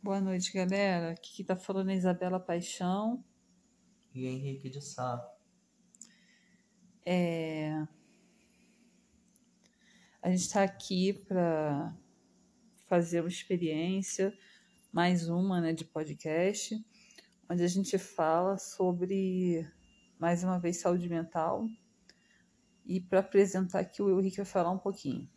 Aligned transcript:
Boa 0.00 0.20
noite, 0.20 0.52
galera. 0.52 1.10
Aqui 1.10 1.34
que 1.34 1.44
tá 1.44 1.56
falando 1.56 1.90
é 1.90 1.94
Isabela 1.94 2.38
Paixão. 2.38 3.24
E 4.14 4.26
Henrique 4.26 4.70
de 4.70 4.80
Sá. 4.80 5.28
É... 7.04 7.84
A 10.22 10.30
gente 10.30 10.42
está 10.42 10.62
aqui 10.62 11.12
para 11.12 11.96
fazer 12.86 13.20
uma 13.20 13.28
experiência, 13.28 14.32
mais 14.92 15.28
uma 15.28 15.60
né, 15.60 15.72
de 15.72 15.84
podcast, 15.84 16.80
onde 17.50 17.64
a 17.64 17.68
gente 17.68 17.98
fala 17.98 18.56
sobre, 18.56 19.68
mais 20.16 20.44
uma 20.44 20.60
vez, 20.60 20.76
saúde 20.76 21.08
mental. 21.08 21.66
E 22.86 23.00
para 23.00 23.18
apresentar 23.18 23.80
aqui, 23.80 24.00
o 24.00 24.20
Henrique 24.20 24.36
vai 24.36 24.46
falar 24.46 24.70
um 24.70 24.78
pouquinho. 24.78 25.28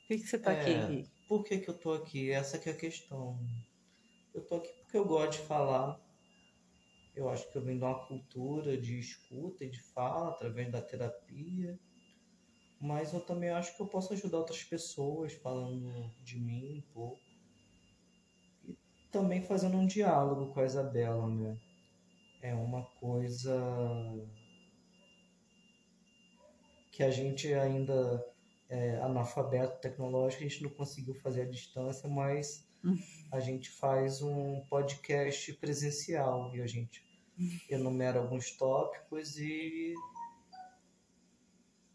Por 0.00 0.08
que, 0.08 0.18
que 0.18 0.26
você 0.26 0.36
está 0.36 0.52
É, 0.52 0.60
aqui, 0.60 0.70
Henrique? 0.70 1.10
Por 1.28 1.44
que, 1.44 1.58
que 1.58 1.70
eu 1.70 1.78
tô 1.78 1.92
aqui? 1.92 2.32
Essa 2.32 2.58
que 2.58 2.68
é 2.68 2.72
a 2.72 2.76
questão. 2.76 3.38
Eu 4.34 4.44
tô 4.44 4.56
aqui 4.56 4.72
porque 4.80 4.96
eu 4.96 5.04
gosto 5.04 5.40
de 5.40 5.46
falar. 5.46 6.00
Eu 7.14 7.28
acho 7.28 7.48
que 7.50 7.56
eu 7.56 7.62
venho 7.62 7.78
de 7.78 7.84
uma 7.84 8.06
cultura 8.06 8.76
de 8.76 8.98
escuta 8.98 9.64
e 9.64 9.70
de 9.70 9.80
fala 9.80 10.30
através 10.30 10.72
da 10.72 10.82
terapia. 10.82 11.78
Mas 12.80 13.14
eu 13.14 13.20
também 13.20 13.50
acho 13.50 13.76
que 13.76 13.82
eu 13.82 13.86
posso 13.86 14.12
ajudar 14.12 14.38
outras 14.38 14.64
pessoas 14.64 15.32
falando 15.34 16.10
de 16.24 16.40
mim 16.40 16.78
um 16.78 16.92
pouco. 16.92 17.20
E 18.64 18.76
também 19.12 19.40
fazendo 19.40 19.76
um 19.76 19.86
diálogo 19.86 20.52
com 20.52 20.60
a 20.60 20.64
Isabela, 20.66 21.28
né? 21.28 21.56
É 22.42 22.52
uma 22.54 22.82
coisa 23.00 23.56
que 26.90 27.04
a 27.04 27.10
gente 27.10 27.54
ainda 27.54 28.24
é 28.68 28.96
analfabeto 28.96 29.80
tecnológico, 29.80 30.42
a 30.42 30.48
gente 30.48 30.62
não 30.62 30.70
conseguiu 30.70 31.14
fazer 31.14 31.42
à 31.42 31.46
distância, 31.46 32.08
mas 32.08 32.68
a 33.32 33.40
gente 33.40 33.70
faz 33.70 34.22
um 34.22 34.60
podcast 34.68 35.52
presencial 35.54 36.54
e 36.54 36.60
a 36.60 36.66
gente 36.66 37.02
enumera 37.68 38.20
alguns 38.20 38.50
tópicos 38.52 39.36
e, 39.38 39.94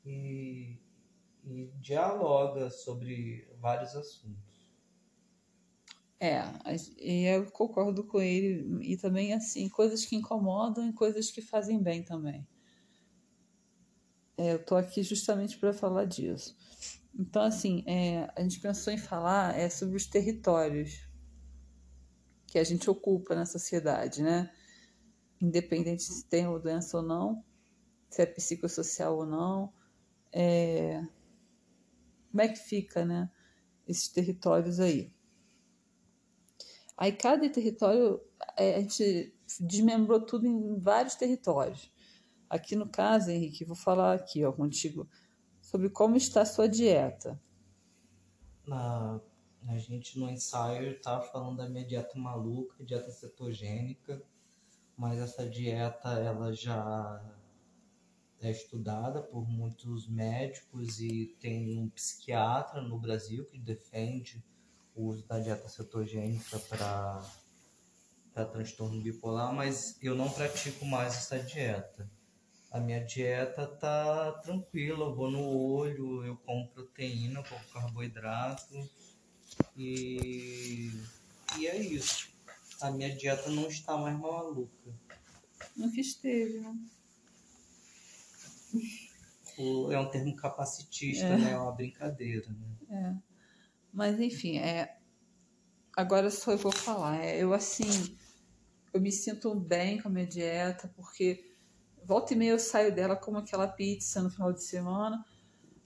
e, 0.05 0.77
e 1.45 1.71
dialoga 1.79 2.69
sobre 2.69 3.47
vários 3.59 3.95
assuntos. 3.95 4.49
É, 6.19 6.43
eu 6.99 7.49
concordo 7.51 8.03
com 8.03 8.19
ele. 8.19 8.77
E 8.81 8.97
também, 8.97 9.33
assim, 9.33 9.69
coisas 9.69 10.05
que 10.05 10.17
incomodam 10.17 10.89
e 10.89 10.93
coisas 10.93 11.31
que 11.31 11.41
fazem 11.41 11.81
bem 11.81 12.03
também. 12.03 12.45
É, 14.37 14.53
eu 14.53 14.65
tô 14.65 14.75
aqui 14.75 15.01
justamente 15.01 15.57
para 15.57 15.71
falar 15.71 16.05
disso. 16.05 16.57
Então, 17.19 17.41
assim, 17.41 17.83
é, 17.85 18.31
a 18.33 18.41
gente 18.41 18.61
pensou 18.61 18.93
em 18.93 18.97
falar 18.97 19.53
é, 19.53 19.69
sobre 19.69 19.97
os 19.97 20.05
territórios 20.05 21.05
que 22.47 22.57
a 22.57 22.63
gente 22.63 22.89
ocupa 22.89 23.35
na 23.35 23.45
sociedade, 23.45 24.23
né? 24.23 24.49
Independente 25.41 26.01
se 26.01 26.25
tem 26.25 26.45
doença 26.45 26.95
ou 26.95 27.03
não, 27.03 27.43
se 28.09 28.21
é 28.21 28.25
psicossocial 28.25 29.17
ou 29.17 29.25
não. 29.25 29.73
É... 30.31 31.05
Como 32.31 32.41
é 32.41 32.47
que 32.47 32.57
fica, 32.57 33.03
né? 33.03 33.29
Esses 33.85 34.07
territórios 34.07 34.79
aí. 34.79 35.13
Aí 36.97 37.11
cada 37.11 37.49
território, 37.49 38.21
é, 38.55 38.75
a 38.75 38.79
gente 38.79 39.35
desmembrou 39.59 40.25
tudo 40.25 40.47
em 40.47 40.79
vários 40.79 41.15
territórios. 41.15 41.91
Aqui 42.49 42.77
no 42.77 42.87
caso, 42.87 43.29
Henrique, 43.29 43.65
vou 43.65 43.75
falar 43.75 44.13
aqui 44.13 44.45
ó, 44.45 44.53
contigo 44.53 45.05
sobre 45.69 45.87
como 45.87 46.17
está 46.17 46.43
sua 46.45 46.67
dieta. 46.67 47.39
Na, 48.65 49.21
a 49.67 49.77
gente 49.77 50.17
no 50.17 50.27
ensaio 50.27 50.93
estava 50.93 51.21
falando 51.21 51.57
da 51.57 51.69
minha 51.69 51.85
dieta 51.85 52.17
maluca, 52.17 52.83
dieta 52.83 53.11
cetogênica, 53.11 54.19
mas 54.97 55.19
essa 55.19 55.47
dieta 55.47 56.09
ela 56.09 56.51
já 56.53 57.23
é 58.41 58.49
estudada 58.49 59.21
por 59.21 59.47
muitos 59.47 60.07
médicos 60.07 60.99
e 60.99 61.37
tem 61.39 61.77
um 61.77 61.87
psiquiatra 61.89 62.81
no 62.81 62.97
Brasil 62.97 63.45
que 63.45 63.59
defende 63.59 64.43
o 64.95 65.05
uso 65.05 65.27
da 65.27 65.39
dieta 65.39 65.69
cetogênica 65.69 66.57
para 66.67 67.21
transtorno 68.51 69.03
bipolar, 69.03 69.53
mas 69.53 70.01
eu 70.01 70.15
não 70.15 70.31
pratico 70.31 70.83
mais 70.83 71.15
essa 71.15 71.37
dieta. 71.37 72.09
A 72.71 72.79
minha 72.79 73.03
dieta 73.03 73.65
tá 73.67 74.31
tranquila, 74.43 75.05
eu 75.05 75.15
vou 75.15 75.31
no 75.31 75.41
olho, 75.47 76.23
eu 76.23 76.37
como 76.37 76.67
proteína, 76.69 77.39
eu 77.39 77.43
como 77.43 77.63
carboidrato 77.73 78.89
e, 79.75 80.91
e 81.57 81.67
é 81.67 81.77
isso. 81.77 82.29
A 82.81 82.91
minha 82.91 83.13
dieta 83.15 83.49
não 83.49 83.67
está 83.67 83.97
mais 83.97 84.17
maluca. 84.17 84.93
Não 85.75 85.91
que 85.91 86.01
esteve, 86.01 86.59
né? 86.59 86.77
O- 89.57 89.91
É 89.91 89.99
um 89.99 90.09
termo 90.09 90.35
capacitista, 90.35 91.35
né? 91.37 91.51
É 91.51 91.57
uma 91.57 91.71
brincadeira, 91.71 92.47
né? 92.49 92.67
É. 92.89 93.15
Mas 93.91 94.19
enfim, 94.19 94.57
é. 94.59 94.95
Agora 95.97 96.29
só 96.29 96.51
eu 96.51 96.57
vou 96.57 96.71
falar. 96.71 97.17
É, 97.23 97.41
eu 97.43 97.51
assim, 97.53 98.15
eu 98.93 99.01
me 99.01 99.11
sinto 99.11 99.53
bem 99.55 99.99
com 100.01 100.07
a 100.07 100.11
minha 100.11 100.25
dieta, 100.27 100.87
porque 100.95 101.48
volta 102.09 102.33
e 102.33 102.35
meia 102.35 102.49
eu 102.49 102.59
saio 102.59 102.93
dela 102.93 103.15
como 103.15 103.37
aquela 103.37 103.67
pizza 103.67 104.19
no 104.19 104.31
final 104.31 104.51
de 104.51 104.63
semana, 104.63 105.23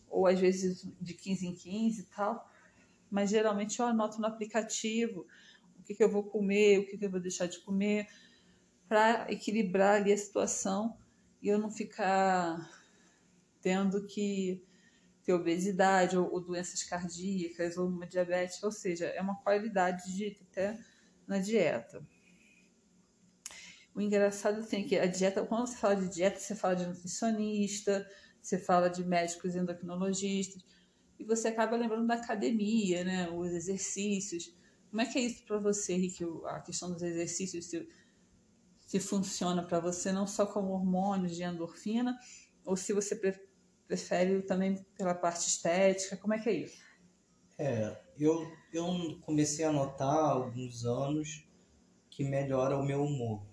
ou 0.09 0.25
às 0.25 0.39
vezes 0.39 0.89
de 1.01 1.13
15 1.13 1.45
em 1.45 1.53
15 1.53 1.99
e 1.99 2.05
tal. 2.05 2.49
Mas 3.11 3.29
geralmente 3.29 3.77
eu 3.77 3.85
anoto 3.85 4.21
no 4.21 4.27
aplicativo 4.27 5.27
o 5.77 5.83
que, 5.83 5.93
que 5.93 6.01
eu 6.01 6.09
vou 6.09 6.23
comer, 6.23 6.79
o 6.79 6.85
que, 6.85 6.97
que 6.97 7.05
eu 7.05 7.11
vou 7.11 7.19
deixar 7.19 7.47
de 7.47 7.59
comer, 7.59 8.07
para 8.87 9.29
equilibrar 9.29 9.95
ali 9.95 10.13
a 10.13 10.17
situação 10.17 10.97
e 11.41 11.49
eu 11.49 11.59
não 11.59 11.69
ficar 11.69 12.71
tendo 13.61 14.07
que 14.07 14.63
ter 15.25 15.33
obesidade 15.33 16.17
ou, 16.17 16.31
ou 16.31 16.39
doenças 16.39 16.83
cardíacas 16.83 17.75
ou 17.75 17.89
uma 17.89 18.07
diabetes, 18.07 18.63
ou 18.63 18.71
seja, 18.71 19.07
é 19.07 19.21
uma 19.21 19.35
qualidade 19.41 20.15
de 20.15 20.37
até 20.49 20.79
na 21.27 21.39
dieta. 21.39 22.01
O 23.95 24.01
engraçado 24.01 24.65
é 24.71 24.81
que 24.81 24.97
a 24.97 25.05
dieta, 25.05 25.45
quando 25.45 25.67
você 25.67 25.77
fala 25.77 25.95
de 25.95 26.09
dieta, 26.09 26.39
você 26.39 26.55
fala 26.55 26.75
de 26.75 26.85
nutricionista, 26.87 28.07
você 28.41 28.57
fala 28.57 28.89
de 28.89 29.03
médicos 29.03 29.55
endocrinologistas, 29.55 30.63
e 31.19 31.23
você 31.23 31.49
acaba 31.49 31.77
lembrando 31.77 32.07
da 32.07 32.15
academia, 32.15 33.03
né, 33.03 33.29
os 33.29 33.51
exercícios. 33.51 34.53
Como 34.89 35.01
é 35.01 35.05
que 35.05 35.19
é 35.19 35.21
isso 35.21 35.45
para 35.45 35.59
você, 35.59 35.95
Rick, 35.95 36.25
a 36.45 36.59
questão 36.59 36.91
dos 36.91 37.03
exercícios, 37.03 37.65
se, 37.67 37.87
se 38.79 38.99
funciona 38.99 39.63
para 39.63 39.79
você 39.79 40.11
não 40.11 40.25
só 40.25 40.45
como 40.45 40.73
hormônios 40.73 41.35
de 41.35 41.43
endorfina, 41.43 42.17
ou 42.65 42.75
se 42.75 42.93
você 42.93 43.15
pre 43.15 43.33
prefere 43.85 44.41
também 44.43 44.83
pela 44.97 45.13
parte 45.13 45.47
estética, 45.47 46.17
como 46.17 46.33
é 46.33 46.39
que 46.39 46.49
é 46.49 46.53
isso? 46.53 46.81
É, 47.59 48.01
eu, 48.17 48.41
eu 48.71 49.19
comecei 49.21 49.65
a 49.65 49.71
notar 49.71 50.07
há 50.07 50.31
alguns 50.31 50.85
anos 50.85 51.47
que 52.09 52.23
melhora 52.23 52.77
o 52.77 52.83
meu 52.83 53.03
humor. 53.03 53.45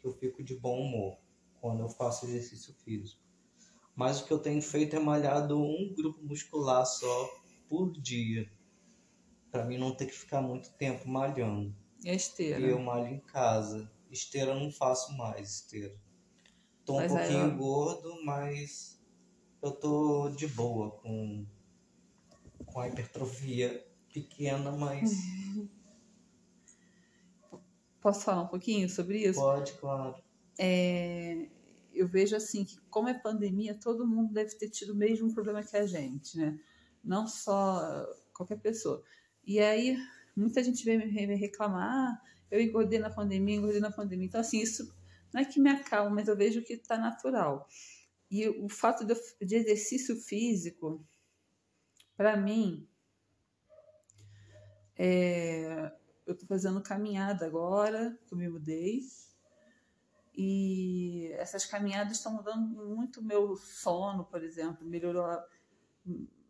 Que 0.00 0.06
eu 0.06 0.12
fico 0.12 0.42
de 0.42 0.58
bom 0.58 0.80
humor 0.80 1.18
quando 1.60 1.80
eu 1.80 1.88
faço 1.88 2.26
exercício 2.26 2.74
físico. 2.84 3.20
Mas 3.94 4.20
o 4.20 4.26
que 4.26 4.32
eu 4.32 4.38
tenho 4.38 4.62
feito 4.62 4.96
é 4.96 4.98
malhado 4.98 5.60
um 5.60 5.92
grupo 5.94 6.22
muscular 6.22 6.86
só 6.86 7.30
por 7.68 7.92
dia. 7.92 8.50
Pra 9.50 9.64
mim 9.64 9.76
não 9.76 9.94
ter 9.94 10.06
que 10.06 10.12
ficar 10.12 10.40
muito 10.40 10.72
tempo 10.74 11.08
malhando. 11.08 11.74
E 12.02 12.08
a 12.08 12.14
esteira? 12.14 12.60
E 12.60 12.70
eu 12.70 12.78
malho 12.78 13.08
em 13.08 13.20
casa. 13.20 13.90
Esteira 14.10 14.52
eu 14.52 14.60
não 14.60 14.72
faço 14.72 15.16
mais, 15.16 15.56
esteira. 15.56 15.94
Tô 16.84 16.94
um 16.94 16.96
Mas 16.96 17.14
aí, 17.14 17.28
pouquinho 17.28 17.56
gordo, 17.58 18.24
mas 18.24 19.00
eu 19.62 19.72
tô 19.72 20.30
de 20.30 20.46
boa 20.48 20.90
com, 20.92 21.46
com 22.64 22.80
a 22.80 22.88
hipertrofia 22.88 23.86
pequena, 24.12 24.72
mas 24.72 25.10
Posso 28.00 28.24
falar 28.24 28.42
um 28.42 28.48
pouquinho 28.48 28.88
sobre 28.88 29.18
isso? 29.18 29.40
pode, 29.40 29.72
claro. 29.74 30.14
É, 30.58 31.48
eu 31.92 32.06
vejo 32.06 32.34
assim 32.36 32.64
que 32.64 32.78
como 32.88 33.08
é 33.08 33.14
pandemia, 33.14 33.74
todo 33.74 34.06
mundo 34.06 34.32
deve 34.32 34.54
ter 34.56 34.68
tido 34.70 34.92
o 34.92 34.96
mesmo 34.96 35.32
problema 35.32 35.62
que 35.62 35.76
a 35.76 35.86
gente, 35.86 36.36
né? 36.36 36.58
Não 37.04 37.26
só 37.26 38.06
qualquer 38.32 38.58
pessoa. 38.58 39.02
E 39.44 39.58
aí 39.58 39.96
muita 40.36 40.62
gente 40.62 40.84
vem 40.84 40.98
me 40.98 41.34
reclamar, 41.34 41.88
ah, 41.88 42.22
eu 42.50 42.60
engordei 42.60 42.98
na 42.98 43.10
pandemia, 43.10 43.56
engordei 43.56 43.80
na 43.80 43.90
pandemia. 43.90 44.26
Então 44.26 44.40
assim, 44.40 44.60
isso 44.60 44.94
não 45.32 45.40
é 45.40 45.44
que 45.44 45.60
me 45.60 45.70
acalma, 45.70 46.10
mas 46.10 46.28
eu 46.28 46.36
vejo 46.36 46.62
que 46.62 46.74
está 46.74 46.96
natural. 46.96 47.68
E 48.30 48.48
o 48.48 48.68
fato 48.68 49.04
de, 49.04 49.14
de 49.44 49.56
exercício 49.56 50.16
físico, 50.16 51.04
para 52.16 52.36
mim, 52.36 52.86
é, 54.96 55.92
eu 56.30 56.34
estou 56.34 56.48
fazendo 56.48 56.82
caminhada 56.82 57.46
agora, 57.46 58.18
que 58.26 58.34
eu 58.34 58.38
me 58.38 58.48
mudei. 58.48 59.00
E 60.34 61.30
essas 61.32 61.66
caminhadas 61.66 62.16
estão 62.16 62.32
mudando 62.32 62.66
muito 62.86 63.22
meu 63.22 63.56
sono, 63.56 64.24
por 64.24 64.42
exemplo. 64.42 64.86
Melhorou 64.86 65.24
a- 65.24 65.46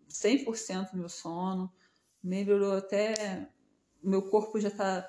100% 0.08 0.96
meu 0.96 1.08
sono. 1.08 1.72
Melhorou 2.22 2.74
até 2.76 3.50
meu 4.02 4.28
corpo 4.30 4.60
já 4.60 4.68
está 4.68 5.08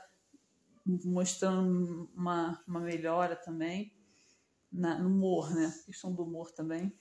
mostrando 0.86 2.10
uma, 2.16 2.62
uma 2.68 2.80
melhora 2.80 3.36
também 3.36 3.94
na, 4.72 4.98
no 4.98 5.10
humor, 5.10 5.54
né? 5.54 5.68
A 5.68 5.86
questão 5.86 6.14
do 6.14 6.24
humor 6.24 6.52
também. 6.52 6.94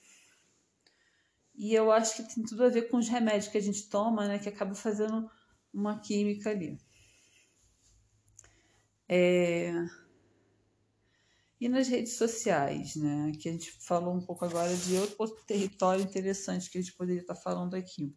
E 1.55 1.73
eu 1.73 1.91
acho 1.91 2.15
que 2.17 2.35
tem 2.35 2.43
tudo 2.43 2.63
a 2.63 2.69
ver 2.69 2.89
com 2.89 2.97
os 2.97 3.07
remédios 3.07 3.47
que 3.47 3.57
a 3.57 3.61
gente 3.61 3.89
toma, 3.89 4.27
né? 4.27 4.39
Que 4.39 4.49
acaba 4.49 4.73
fazendo 4.75 5.29
uma 5.73 5.99
química 5.99 6.49
ali. 6.49 6.77
É... 9.13 9.73
E 11.59 11.67
nas 11.67 11.89
redes 11.89 12.13
sociais, 12.13 12.95
né? 12.95 13.33
Que 13.37 13.49
a 13.49 13.51
gente 13.51 13.69
falou 13.71 14.15
um 14.15 14.21
pouco 14.21 14.45
agora 14.45 14.73
de 14.73 14.95
outro 15.17 15.43
território 15.45 16.01
interessante 16.01 16.69
que 16.69 16.77
a 16.77 16.81
gente 16.81 16.93
poderia 16.93 17.19
estar 17.19 17.35
falando 17.35 17.75
aqui. 17.75 18.15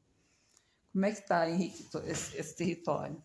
Como 0.92 1.04
é 1.04 1.10
que 1.10 1.18
está, 1.18 1.50
Henrique, 1.50 1.88
esse, 2.04 2.36
esse 2.36 2.54
território? 2.54 3.20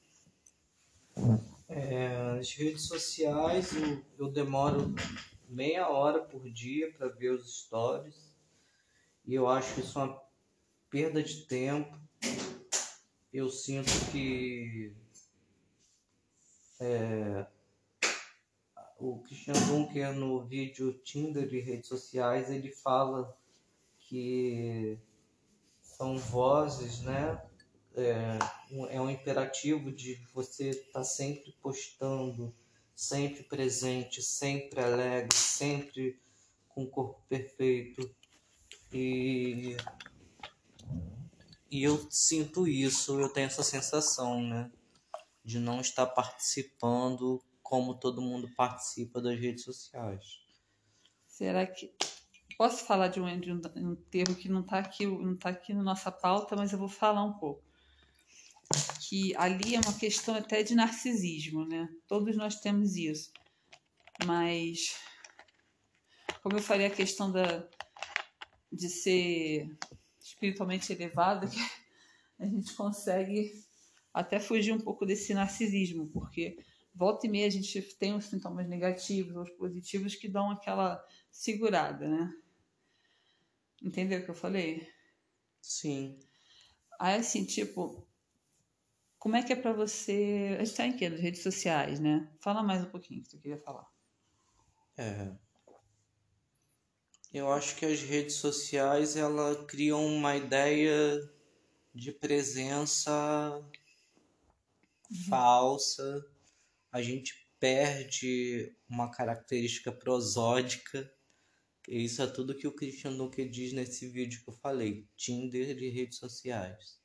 É, 1.68 2.40
as 2.40 2.52
redes 2.54 2.88
sociais 2.88 3.72
eu, 3.76 4.04
eu 4.18 4.32
demoro 4.32 4.96
meia 5.48 5.88
hora 5.88 6.20
por 6.24 6.50
dia 6.50 6.92
para 6.94 7.10
ver 7.10 7.30
os 7.30 7.60
stories 7.62 8.34
e 9.26 9.36
eu 9.36 9.48
acho 9.48 9.80
isso 9.80 10.00
uma 10.00 10.20
perda 10.90 11.22
de 11.22 11.46
tempo. 11.46 11.96
Eu 13.32 13.48
sinto 13.48 13.92
que 14.12 14.96
é, 16.80 17.46
o 19.00 19.20
Christian 19.20 19.54
Dunker 19.54 20.14
no 20.14 20.44
vídeo 20.44 20.94
Tinder 21.04 21.52
e 21.54 21.62
redes 21.62 21.88
sociais 21.88 22.50
ele 22.50 22.70
fala 22.70 23.36
que 23.98 25.00
são 25.82 26.18
vozes, 26.18 27.02
né? 27.02 27.42
É, 27.96 28.38
é 28.90 29.02
um 29.02 29.10
imperativo 29.10 29.92
de 29.92 30.16
você 30.34 30.70
estar 30.70 31.00
tá 31.00 31.04
sempre 31.04 31.56
postando, 31.62 32.54
sempre 32.96 33.44
presente, 33.44 34.22
sempre 34.22 34.82
alegre, 34.82 35.36
sempre 35.36 36.20
com 36.68 36.84
o 36.84 36.90
corpo 36.90 37.22
perfeito. 37.28 38.14
E, 38.92 39.76
e 41.70 41.84
eu 41.84 42.08
sinto 42.10 42.68
isso, 42.68 43.20
eu 43.20 43.30
tenho 43.30 43.48
essa 43.48 43.64
sensação, 43.64 44.42
né? 44.42 44.72
De 45.44 45.60
não 45.60 45.82
estar 45.82 46.06
participando 46.06 47.42
como 47.70 47.94
todo 47.94 48.20
mundo 48.20 48.50
participa 48.56 49.22
das 49.22 49.40
redes 49.40 49.64
sociais. 49.64 50.42
Será 51.28 51.68
que. 51.68 51.94
Posso 52.58 52.84
falar 52.84 53.08
de 53.08 53.22
um, 53.22 53.40
de 53.40 53.54
um, 53.54 53.62
um 53.78 53.96
termo 53.96 54.36
que 54.36 54.50
não 54.50 54.62
está 54.62 54.80
aqui, 54.80 55.06
não 55.06 55.38
tá 55.38 55.50
aqui 55.50 55.74
na 55.74 55.84
nossa 55.84 56.12
pauta, 56.12 56.56
mas 56.58 56.74
eu 56.74 56.80
vou 56.80 56.90
falar 56.90 57.24
um 57.24 57.34
pouco. 57.34 57.64
Que 59.08 59.34
ali 59.38 59.76
é 59.76 59.80
uma 59.80 59.98
questão 59.98 60.36
até 60.36 60.62
de 60.64 60.76
narcisismo, 60.76 61.64
né? 61.66 61.88
Todos 62.08 62.36
nós 62.36 62.60
temos 62.60 62.98
isso. 62.98 63.32
Mas, 64.26 65.00
como 66.42 66.58
eu 66.58 66.62
falei, 66.62 66.88
a 66.88 66.92
questão 66.92 67.32
da, 67.32 67.66
de 68.72 68.90
ser 68.90 69.78
espiritualmente 70.20 70.92
elevado, 70.92 71.48
que 71.48 71.60
a 72.40 72.46
gente 72.46 72.74
consegue 72.74 73.54
até 74.14 74.40
fugir 74.40 74.74
um 74.74 74.82
pouco 74.82 75.06
desse 75.06 75.34
narcisismo, 75.34 76.10
porque 76.10 76.58
volta 76.94 77.28
e 77.28 77.30
meia 77.30 77.48
a 77.48 77.52
gente 77.52 77.82
tem 77.98 78.16
os 78.16 78.26
sintomas 78.26 78.68
negativos 78.68 79.36
ou 79.36 79.58
positivos 79.58 80.16
que 80.16 80.28
dão 80.28 80.52
aquela 80.52 81.04
segurada, 81.32 82.08
né? 82.08 82.34
Entendeu 83.82 84.20
o 84.20 84.24
que 84.24 84.30
eu 84.30 84.36
falei? 84.36 84.88
Sim. 85.62 86.20
Aí, 87.00 87.16
assim, 87.16 87.46
tipo, 87.46 88.06
como 89.18 89.36
é 89.36 89.44
que 89.44 89.54
é 89.54 89.56
para 89.56 89.74
você. 89.74 90.58
A 90.60 90.64
gente 90.64 90.78
tá 90.78 90.86
em 90.86 90.96
quê? 90.96 91.10
Nas 91.10 91.20
redes 91.20 91.44
sociais, 91.44 92.00
né? 92.00 92.30
Fala 92.42 92.64
mais 92.64 92.82
um 92.84 92.90
pouquinho 92.90 93.22
que 93.22 93.30
tu 93.30 93.38
queria 93.38 93.60
falar. 93.60 93.88
É. 94.98 95.34
Eu 97.34 97.52
acho 97.54 97.76
que 97.76 97.86
as 97.86 98.02
redes 98.02 98.36
sociais 98.36 99.16
ela 99.16 99.64
criam 99.66 100.04
uma 100.06 100.36
ideia 100.36 101.22
de 101.94 102.12
presença 102.12 103.12
uhum. 105.12 105.18
falsa. 105.30 106.26
A 106.92 107.02
gente 107.02 107.48
perde 107.60 108.76
uma 108.88 109.12
característica 109.12 109.92
prosódica. 109.92 111.12
Isso 111.88 112.22
é 112.22 112.28
tudo 112.28 112.56
que 112.56 112.68
o 112.68 112.76
Christian 112.76 113.16
Dunker 113.18 113.50
diz 113.50 113.74
nesse 113.74 114.08
vídeo 114.08 114.44
que 114.44 114.50
eu 114.50 114.54
falei, 114.54 115.08
Tinder 115.16 115.78
e 115.82 115.90
redes 115.90 116.18
sociais. 116.18 117.00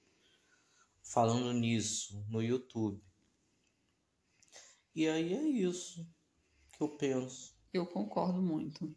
Falando 1.02 1.52
nisso 1.52 2.24
no 2.28 2.42
YouTube. 2.42 3.02
E 4.94 5.08
aí 5.08 5.34
é 5.34 5.42
isso 5.42 6.06
que 6.72 6.82
eu 6.82 6.88
penso. 6.88 7.54
Eu 7.72 7.86
concordo 7.86 8.40
muito 8.40 8.96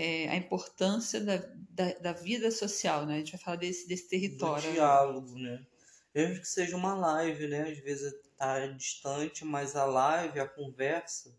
é, 0.00 0.28
a 0.28 0.36
importância 0.36 1.20
da, 1.20 1.36
da, 1.68 1.92
da, 1.98 2.12
vida 2.12 2.50
social, 2.50 3.04
né? 3.04 3.16
A 3.16 3.18
gente 3.18 3.32
vai 3.32 3.40
falar 3.40 3.56
desse, 3.56 3.86
desse 3.86 4.08
território. 4.08 4.68
Do 4.68 4.72
diálogo, 4.72 5.38
né? 5.38 5.66
Mesmo 6.14 6.40
que 6.40 6.48
seja 6.48 6.76
uma 6.76 6.94
live, 6.94 7.48
né? 7.48 7.70
Às 7.70 7.78
vezes 7.80 8.12
está 8.40 8.66
distante, 8.68 9.44
mas 9.44 9.76
a 9.76 9.84
live, 9.84 10.40
a 10.40 10.48
conversa, 10.48 11.36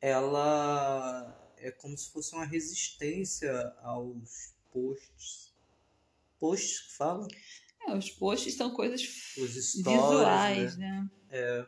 ela 0.00 1.52
é 1.58 1.70
como 1.70 1.96
se 1.96 2.10
fosse 2.10 2.34
uma 2.34 2.46
resistência 2.46 3.52
aos 3.82 4.54
posts. 4.72 5.54
Posts 6.38 6.80
que 6.80 6.92
falam? 6.96 7.28
É, 7.86 7.94
os 7.94 8.10
posts 8.10 8.54
são 8.54 8.70
coisas 8.70 9.02
stories, 9.02 9.74
visuais, 9.74 10.76
né? 10.78 11.02
né? 11.02 11.10
É. 11.30 11.66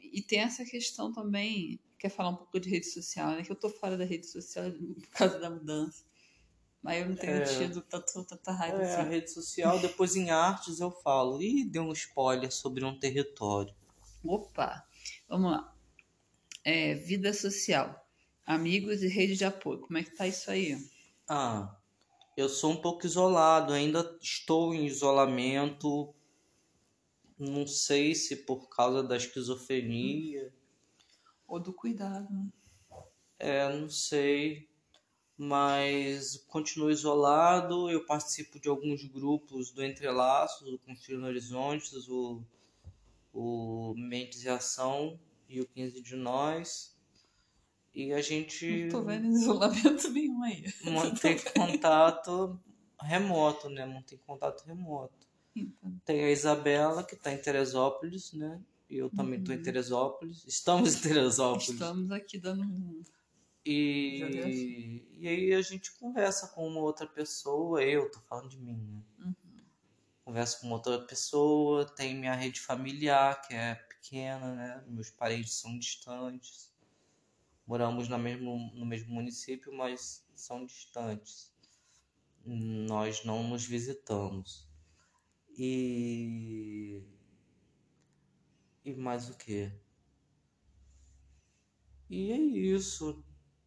E 0.00 0.22
tem 0.22 0.40
essa 0.40 0.64
questão 0.64 1.12
também 1.12 1.78
quer 1.98 2.08
falar 2.08 2.30
um 2.30 2.36
pouco 2.36 2.58
de 2.58 2.70
rede 2.70 2.86
social, 2.86 3.30
né? 3.32 3.42
Que 3.42 3.52
eu 3.52 3.56
tô 3.56 3.68
fora 3.68 3.96
da 3.96 4.04
rede 4.04 4.26
social 4.26 4.70
por 4.72 5.08
causa 5.10 5.38
da 5.38 5.50
mudança. 5.50 6.02
Mas 6.82 7.00
eu 7.00 7.08
não 7.08 7.16
tenho 7.16 7.36
é, 7.36 7.44
tido 7.44 7.80
tanto, 7.82 8.24
tanta 8.24 8.50
raiva 8.50 8.82
é, 8.82 8.84
assim. 8.84 9.02
A 9.02 9.04
rede 9.04 9.30
social, 9.30 9.78
depois 9.78 10.16
em 10.16 10.30
artes 10.30 10.80
eu 10.80 10.90
falo. 10.90 11.40
E 11.40 11.64
deu 11.64 11.84
um 11.84 11.92
spoiler 11.92 12.52
sobre 12.52 12.84
um 12.84 12.98
território. 12.98 13.72
Opa! 14.24 14.84
Vamos 15.28 15.52
lá. 15.52 15.74
É, 16.64 16.94
vida 16.94 17.32
social. 17.32 18.04
Amigos 18.44 19.02
e 19.02 19.08
rede 19.08 19.36
de 19.36 19.44
apoio. 19.44 19.80
Como 19.80 19.96
é 19.96 20.02
que 20.02 20.16
tá 20.16 20.26
isso 20.26 20.50
aí? 20.50 20.76
Ah, 21.28 21.76
eu 22.36 22.48
sou 22.48 22.72
um 22.72 22.80
pouco 22.80 23.06
isolado. 23.06 23.72
Ainda 23.72 24.18
estou 24.20 24.74
em 24.74 24.84
isolamento. 24.86 26.12
Não 27.38 27.66
sei 27.66 28.14
se 28.14 28.36
por 28.36 28.68
causa 28.68 29.04
da 29.04 29.16
esquizofrenia 29.16 30.52
ou 31.46 31.60
do 31.60 31.72
cuidado. 31.72 32.28
Né? 32.32 32.48
É, 33.38 33.76
não 33.76 33.90
sei, 33.90 34.68
mas 35.42 36.36
continuo 36.46 36.88
isolado. 36.88 37.90
Eu 37.90 38.06
participo 38.06 38.60
de 38.60 38.68
alguns 38.68 39.04
grupos 39.04 39.72
do 39.72 39.84
Entrelaços, 39.84 40.72
o 40.72 40.78
Construindo 40.78 41.24
Horizontes, 41.24 42.08
o, 42.08 42.40
o 43.34 43.92
Mentes 43.96 44.44
e 44.44 44.48
Ação 44.48 45.18
e 45.48 45.60
o 45.60 45.66
15 45.66 46.00
de 46.00 46.14
Nós. 46.14 46.96
E 47.92 48.12
a 48.12 48.22
gente. 48.22 48.84
Não 48.84 48.90
tô 48.90 49.02
vendo 49.02 49.26
isolamento 49.26 50.08
nenhum 50.14 50.44
aí. 50.44 50.64
Mantém 50.84 51.36
contato 51.56 52.58
remoto, 53.00 53.68
né? 53.68 53.84
Mantém 53.84 54.18
contato 54.24 54.64
remoto. 54.64 55.26
Então. 55.56 55.92
Tem 56.04 56.22
a 56.22 56.30
Isabela, 56.30 57.02
que 57.02 57.14
está 57.14 57.32
em 57.32 57.38
Teresópolis, 57.38 58.32
né? 58.32 58.60
Eu 58.88 59.10
também 59.10 59.40
estou 59.40 59.54
uhum. 59.54 59.60
em 59.60 59.64
Teresópolis. 59.64 60.44
Estamos 60.46 60.94
em 60.94 61.00
Teresópolis. 61.00 61.68
Estamos 61.70 62.12
aqui 62.12 62.38
dando 62.38 62.62
um. 62.62 63.02
E, 63.64 65.06
e 65.18 65.28
aí 65.28 65.54
a 65.54 65.62
gente 65.62 65.92
conversa 65.92 66.48
com 66.48 66.66
uma 66.66 66.80
outra 66.80 67.06
pessoa. 67.06 67.82
Eu 67.82 68.10
tô 68.10 68.20
falando 68.20 68.48
de 68.48 68.58
mim, 68.58 68.76
né? 68.76 69.02
Uhum. 69.18 69.34
Converso 70.24 70.60
com 70.60 70.66
uma 70.66 70.76
outra 70.76 71.00
pessoa. 71.00 71.86
Tem 71.86 72.14
minha 72.14 72.34
rede 72.34 72.60
familiar, 72.60 73.40
que 73.42 73.54
é 73.54 73.74
pequena, 73.74 74.54
né? 74.54 74.84
Meus 74.88 75.10
parentes 75.10 75.54
são 75.54 75.78
distantes. 75.78 76.72
Moramos 77.66 78.08
na 78.08 78.18
mesmo, 78.18 78.72
no 78.74 78.84
mesmo 78.84 79.14
município, 79.14 79.72
mas 79.72 80.26
são 80.34 80.66
distantes. 80.66 81.52
Nós 82.44 83.24
não 83.24 83.44
nos 83.44 83.64
visitamos. 83.64 84.68
E 85.56 87.02
e 88.84 88.92
mais 88.94 89.30
o 89.30 89.36
que? 89.36 89.70
E 92.10 92.32
é 92.32 92.36
isso. 92.36 93.24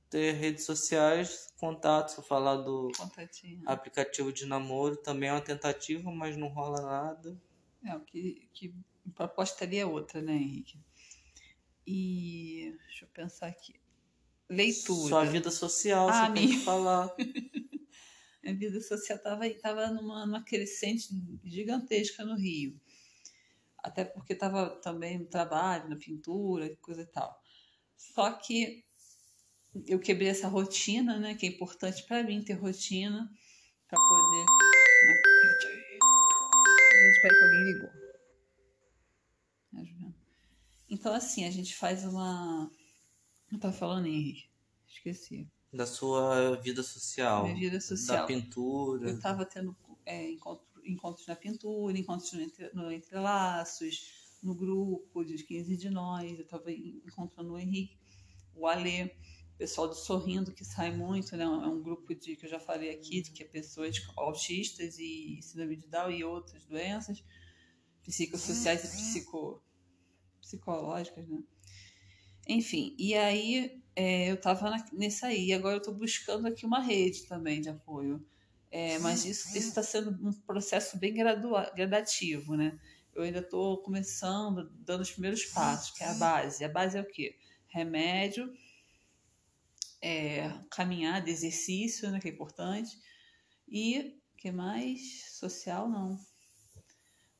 Ter 0.09 0.33
redes 0.33 0.65
sociais, 0.65 1.47
contatos, 1.59 2.25
falar 2.27 2.57
do 2.57 2.91
aplicativo 3.65 4.31
de 4.31 4.45
namoro 4.45 4.97
também 4.97 5.29
é 5.29 5.33
uma 5.33 5.41
tentativa, 5.41 6.11
mas 6.11 6.37
não 6.37 6.47
rola 6.47 6.81
nada. 6.81 7.41
É, 7.83 7.99
que, 7.99 8.47
que 8.53 8.73
proposta 9.13 9.65
ali 9.65 9.77
é 9.77 9.85
outra, 9.85 10.21
né, 10.21 10.33
Henrique? 10.33 10.79
E 11.85 12.75
deixa 12.87 13.05
eu 13.05 13.09
pensar 13.09 13.47
aqui. 13.47 13.75
Leitura. 14.49 15.09
Sua 15.09 15.25
vida 15.25 15.51
social, 15.51 16.07
ah, 16.09 16.25
você 16.25 16.31
minha... 16.31 16.47
tem 16.47 16.59
que 16.59 16.63
falar. 16.63 17.13
a 18.45 18.53
vida 18.53 18.79
social 18.79 19.17
estava 19.17 19.49
tava 19.55 19.87
numa, 19.87 20.25
numa 20.25 20.43
crescente 20.43 21.09
gigantesca 21.43 22.23
no 22.23 22.35
Rio 22.35 22.79
até 23.85 24.03
porque 24.03 24.33
estava 24.33 24.69
também 24.81 25.19
no 25.19 25.25
trabalho, 25.27 25.89
na 25.89 25.95
pintura, 25.95 26.75
coisa 26.81 27.03
e 27.03 27.05
tal. 27.05 27.39
Só 27.95 28.31
que 28.31 28.83
eu 29.87 29.99
quebrei 29.99 30.29
essa 30.29 30.47
rotina, 30.47 31.19
né? 31.19 31.35
Que 31.35 31.45
é 31.45 31.49
importante 31.49 32.03
para 32.03 32.23
mim 32.23 32.41
ter 32.41 32.53
rotina 32.53 33.29
para 33.87 33.99
poder. 33.99 34.45
Gente, 37.03 37.21
peraí 37.21 37.37
que 37.37 37.43
alguém 37.43 37.63
ligou. 37.63 37.89
Então, 40.89 41.13
assim, 41.13 41.45
a 41.45 41.51
gente 41.51 41.75
faz 41.75 42.05
uma. 42.05 42.71
Eu 43.51 43.59
tava 43.59 43.73
falando, 43.73 44.07
Henrique. 44.07 44.49
Esqueci. 44.87 45.47
Da 45.73 45.85
sua 45.85 46.55
vida 46.55 46.81
social. 46.81 47.43
Minha 47.43 47.55
vida 47.55 47.81
social. 47.81 48.19
Da 48.19 48.25
pintura. 48.25 49.09
Eu 49.09 49.19
tava 49.19 49.45
tendo 49.45 49.75
é, 50.05 50.31
encontro, 50.31 50.65
encontros 50.85 51.27
na 51.27 51.35
pintura, 51.35 51.97
encontros 51.97 52.31
no, 52.31 52.41
entre, 52.41 52.69
no 52.73 52.91
Entrelaços, 52.91 54.37
no 54.41 54.55
grupo 54.55 55.23
de 55.25 55.43
15 55.43 55.75
de 55.75 55.89
nós. 55.89 56.39
Eu 56.39 56.47
tava 56.47 56.71
encontrando 56.71 57.53
o 57.53 57.59
Henrique, 57.59 57.97
o 58.55 58.67
Alê 58.67 59.11
pessoal 59.57 59.87
do 59.87 59.95
Sorrindo, 59.95 60.53
que 60.53 60.65
sai 60.65 60.91
muito, 60.95 61.35
né? 61.35 61.43
É 61.43 61.47
um 61.47 61.81
grupo 61.81 62.13
de 62.13 62.35
que 62.35 62.45
eu 62.45 62.49
já 62.49 62.59
falei 62.59 62.89
aqui, 62.89 63.21
de 63.21 63.31
que 63.31 63.43
é 63.43 63.45
pessoas 63.45 63.95
autistas 64.15 64.97
e 64.99 65.39
síndrome 65.41 65.77
de 65.77 65.87
Down 65.87 66.11
e 66.11 66.23
outras 66.23 66.65
doenças 66.65 67.23
psicossociais 68.03 68.83
e 68.83 68.87
psico, 68.87 69.63
psicológicas, 70.39 71.27
né? 71.27 71.39
Enfim, 72.47 72.95
e 72.99 73.15
aí 73.15 73.81
é, 73.95 74.31
eu 74.31 74.37
tava 74.39 74.69
na, 74.69 74.85
nessa 74.93 75.27
aí, 75.27 75.51
agora 75.51 75.77
eu 75.77 75.81
tô 75.81 75.91
buscando 75.91 76.47
aqui 76.47 76.65
uma 76.65 76.79
rede 76.79 77.25
também 77.25 77.61
de 77.61 77.69
apoio. 77.69 78.23
É, 78.69 78.99
mas 78.99 79.25
isso 79.25 79.57
está 79.57 79.81
sendo 79.81 80.11
um 80.27 80.33
processo 80.33 80.97
bem 80.97 81.13
gradua, 81.13 81.71
gradativo, 81.75 82.55
né? 82.55 82.77
Eu 83.13 83.23
ainda 83.23 83.39
estou 83.39 83.77
começando, 83.77 84.69
dando 84.79 85.01
os 85.01 85.11
primeiros 85.11 85.45
passos, 85.45 85.97
que 85.97 86.03
é 86.03 86.07
a 86.07 86.13
base. 86.15 86.63
A 86.65 86.69
base 86.69 86.97
é 86.97 87.01
o 87.01 87.05
quê? 87.05 87.37
Remédio, 87.67 88.53
é, 90.05 90.53
caminhada, 90.69 91.31
exercício, 91.31 92.11
né, 92.11 92.19
que 92.19 92.29
é 92.29 92.31
importante. 92.31 93.01
E 93.67 94.21
que 94.37 94.51
mais? 94.51 95.31
Social, 95.31 95.89
não. 95.89 96.19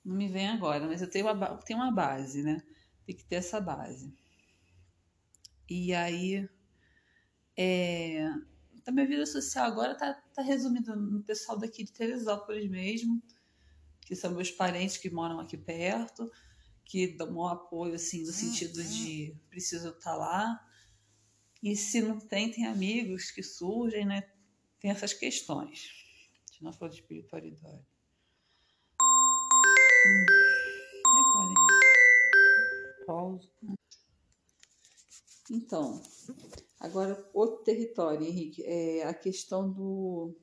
Não 0.04 0.16
me 0.16 0.28
vem 0.28 0.48
agora, 0.48 0.88
mas 0.88 1.00
eu 1.00 1.10
tenho 1.10 1.32
uma, 1.32 1.58
tenho 1.58 1.80
uma 1.80 1.92
base, 1.92 2.42
né? 2.42 2.64
Tem 3.06 3.16
que 3.16 3.24
ter 3.24 3.36
essa 3.36 3.62
base. 3.62 4.12
E 5.70 5.94
aí, 5.94 6.50
é, 7.56 8.28
a 8.88 8.92
minha 8.92 9.08
vida 9.08 9.28
social 9.28 9.66
agora 9.66 9.94
tá, 9.96 10.16
tá 10.34 10.42
resumida 10.42 10.96
no 10.96 11.24
pessoal 11.24 11.60
daqui 11.60 11.84
de 11.84 11.92
Teresópolis 11.92 12.68
mesmo, 12.68 13.22
que 14.02 14.16
são 14.16 14.34
meus 14.34 14.50
parentes 14.50 14.98
que 14.98 15.12
moram 15.12 15.40
aqui 15.40 15.58
perto, 15.58 16.32
que 16.84 17.16
dão 17.16 17.32
um 17.36 17.48
apoio, 17.48 17.94
assim, 17.94 18.22
no 18.26 18.32
sentido 18.32 18.84
de 18.84 19.36
preciso 19.52 19.90
estar 19.90 20.12
tá 20.12 20.16
lá. 20.16 20.68
E 21.66 21.76
se 21.76 22.00
não 22.00 22.20
tem, 22.20 22.52
tem 22.52 22.68
amigos 22.68 23.32
que 23.32 23.42
surgem, 23.42 24.06
né? 24.06 24.30
Tem 24.80 24.92
essas 24.92 25.14
questões. 25.14 25.90
A 26.48 26.52
gente 26.52 26.64
não 26.64 26.72
falou 26.72 26.94
de 26.94 27.02
espiritualidade. 27.02 27.84
Hum. 30.06 30.26
Pausa. 33.08 33.50
Então, 35.50 36.04
agora 36.80 37.28
outro 37.34 37.64
território, 37.64 38.28
Henrique, 38.28 38.64
é 38.64 39.04
a 39.04 39.14
questão 39.16 39.68
do, 39.68 40.36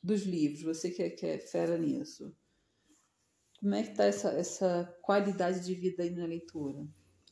dos 0.00 0.22
livros. 0.22 0.62
Você 0.62 0.92
que 0.92 1.02
é, 1.02 1.10
que 1.10 1.26
é 1.26 1.38
fera 1.40 1.76
nisso. 1.76 2.32
Como 3.58 3.74
é 3.74 3.82
que 3.82 3.90
está 3.90 4.04
essa, 4.04 4.28
essa 4.30 4.98
qualidade 5.02 5.64
de 5.64 5.74
vida 5.74 6.04
aí 6.04 6.10
na 6.10 6.26
leitura? 6.26 6.86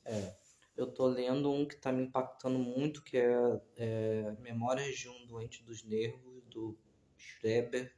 É, 0.05 0.40
eu 0.81 0.91
tô 0.91 1.07
lendo 1.07 1.53
um 1.53 1.67
que 1.67 1.75
está 1.75 1.93
me 1.93 2.03
impactando 2.03 2.59
muito, 2.59 3.03
que 3.03 3.19
é, 3.19 3.61
é, 3.77 4.37
Memórias 4.41 4.97
de 4.97 5.09
um 5.09 5.27
Doente 5.27 5.63
dos 5.63 5.85
Nervos, 5.85 6.43
do 6.51 6.77
Schreber, 7.17 7.95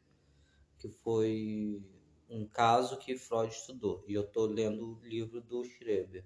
que 0.78 0.88
foi 0.88 1.80
um 2.28 2.44
caso 2.46 2.98
que 2.98 3.16
Freud 3.16 3.52
estudou. 3.52 4.04
E 4.08 4.14
eu 4.14 4.26
tô 4.26 4.46
lendo 4.46 4.98
o 4.98 5.06
livro 5.06 5.40
do 5.40 5.64
Schreber. 5.64 6.24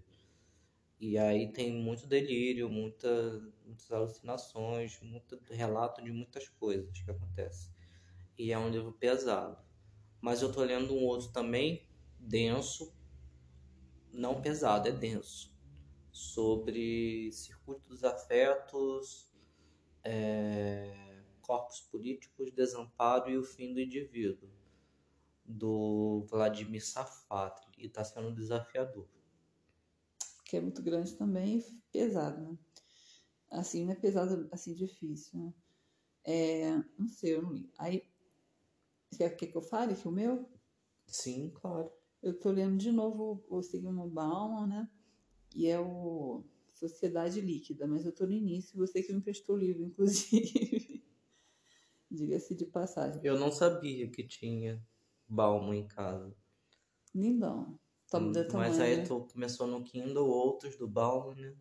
E 0.98 1.18
aí 1.18 1.52
tem 1.52 1.74
muito 1.74 2.06
delírio, 2.06 2.70
muita, 2.70 3.08
muitas 3.66 3.92
alucinações, 3.92 4.98
muito 5.02 5.38
relato 5.50 6.02
de 6.02 6.10
muitas 6.10 6.48
coisas 6.48 7.02
que 7.02 7.10
acontecem. 7.10 7.70
E 8.38 8.50
é 8.50 8.58
um 8.58 8.70
livro 8.70 8.92
pesado. 8.92 9.58
Mas 10.22 10.40
eu 10.40 10.50
tô 10.50 10.62
lendo 10.62 10.94
um 10.94 11.04
outro 11.04 11.30
também, 11.32 11.86
denso, 12.18 12.94
não 14.10 14.40
pesado, 14.40 14.88
é 14.88 14.92
denso 14.92 15.54
sobre 16.16 17.30
circuito 17.30 17.86
dos 17.86 18.02
afetos, 18.02 19.30
é, 20.02 21.22
corpos 21.42 21.80
políticos, 21.80 22.50
desamparo 22.52 23.30
e 23.30 23.36
o 23.36 23.44
fim 23.44 23.74
do 23.74 23.80
indivíduo, 23.80 24.48
do 25.44 26.24
Vladimir 26.30 26.82
Safatli, 26.82 27.70
e 27.76 27.86
está 27.86 28.02
sendo 28.02 28.34
desafiador. 28.34 29.06
Que 30.46 30.56
é 30.56 30.60
muito 30.60 30.82
grande 30.82 31.14
também 31.14 31.58
e 31.58 31.82
pesado, 31.92 32.40
né? 32.40 32.58
Assim, 33.50 33.84
não 33.84 33.92
é 33.92 33.96
pesado, 33.96 34.48
assim, 34.50 34.74
difícil, 34.74 35.38
né? 35.38 35.54
É, 36.24 36.76
não 36.98 37.08
sei, 37.08 37.34
eu 37.34 37.42
não 37.42 37.52
li. 37.52 37.70
Aí, 37.76 38.08
quer 39.16 39.36
que 39.36 39.54
eu 39.54 39.62
fale 39.62 39.94
que 39.94 40.08
o 40.08 40.10
meu? 40.10 40.48
Sim, 41.06 41.50
claro. 41.50 41.92
Eu 42.22 42.38
tô 42.38 42.50
lendo 42.50 42.78
de 42.78 42.90
novo 42.90 43.44
o 43.48 43.62
Sigmund 43.62 44.12
Bauman, 44.12 44.66
né? 44.66 44.90
E 45.56 45.66
é 45.66 45.80
o 45.80 46.44
Sociedade 46.74 47.40
Líquida, 47.40 47.86
mas 47.86 48.04
eu 48.04 48.10
estou 48.10 48.26
no 48.26 48.34
início, 48.34 48.76
você 48.76 49.02
que 49.02 49.12
me 49.12 49.22
prestou 49.22 49.56
o 49.56 49.58
livro, 49.58 49.82
inclusive. 49.88 51.02
Diga-se 52.10 52.54
de 52.54 52.66
passagem. 52.66 53.20
Eu 53.24 53.38
não 53.38 53.50
sabia 53.50 54.08
que 54.08 54.22
tinha 54.22 54.80
Balmo 55.26 55.72
em 55.72 55.88
casa. 55.88 56.36
Lindão. 57.14 57.78
Hum, 58.14 58.32
mas 58.52 58.78
aí 58.78 59.02
tu 59.02 59.26
começou 59.32 59.66
no 59.66 59.82
Kindle, 59.82 60.28
outros 60.28 60.76
do 60.76 60.86
Balmo, 60.86 61.34
né? 61.34 61.56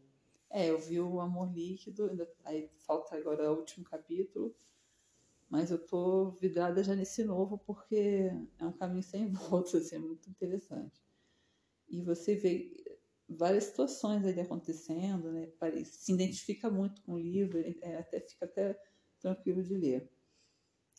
É, 0.49 0.69
eu 0.69 0.77
vi 0.77 0.99
o 0.99 1.19
Amor 1.19 1.51
Líquido, 1.51 2.11
aí 2.43 2.69
falta 2.77 3.15
agora 3.15 3.51
o 3.51 3.57
último 3.57 3.83
capítulo, 3.83 4.53
mas 5.49 5.71
eu 5.71 5.79
tô 5.83 6.31
vidrada 6.31 6.83
já 6.83 6.93
nesse 6.95 7.23
novo 7.23 7.57
porque 7.57 8.29
é 8.59 8.65
um 8.65 8.71
caminho 8.73 9.03
sem 9.03 9.27
volta, 9.31 9.77
assim, 9.77 9.95
é 9.95 9.99
muito 9.99 10.29
interessante. 10.29 11.01
E 11.87 12.01
você 12.01 12.35
vê, 12.35 12.84
várias 13.27 13.65
situações 13.65 14.25
ali 14.25 14.39
acontecendo, 14.39 15.31
né? 15.31 15.49
Se 15.85 16.13
identifica 16.13 16.69
muito 16.69 17.01
com 17.01 17.13
o 17.13 17.19
livro, 17.19 17.59
é, 17.59 17.97
até 17.97 18.19
fica 18.19 18.45
até 18.45 18.79
tranquilo 19.19 19.63
de 19.63 19.75
ler. 19.75 20.09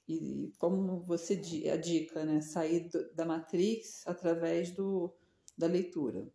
E 0.09 0.53
como 0.59 1.01
você 1.01 1.35
a 1.73 1.77
dica, 1.77 2.25
né? 2.25 2.41
Sair 2.41 2.89
do, 2.89 3.13
da 3.15 3.25
Matrix 3.25 4.07
através 4.07 4.71
do, 4.71 5.13
da 5.57 5.67
leitura. 5.67 6.31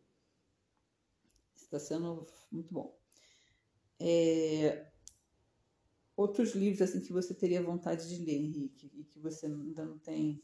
Está 1.56 1.80
sendo 1.80 2.28
muito 2.52 2.74
bom. 2.74 2.98
É, 4.00 4.92
outros 6.16 6.54
livros 6.54 6.82
assim 6.82 7.00
que 7.00 7.14
você 7.14 7.34
teria 7.34 7.62
vontade 7.62 8.10
de 8.10 8.24
ler, 8.24 8.36
Henrique, 8.36 8.92
e 8.94 9.04
que 9.04 9.20
você 9.20 9.46
ainda 9.46 9.86
não 9.86 9.98
tem 9.98 10.42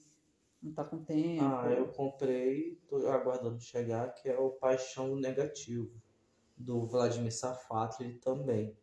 não 0.61 0.73
tá 0.73 0.83
com 0.83 1.03
tempo. 1.03 1.43
Ah, 1.43 1.71
eu 1.71 1.87
comprei, 1.91 2.75
tô 2.87 3.07
aguardando 3.07 3.59
chegar, 3.59 4.13
que 4.13 4.29
é 4.29 4.37
o 4.37 4.51
Paixão 4.51 5.15
Negativo, 5.15 6.01
do 6.55 6.85
Vladimir 6.85 7.33
Safatli 7.33 8.15
também, 8.15 8.75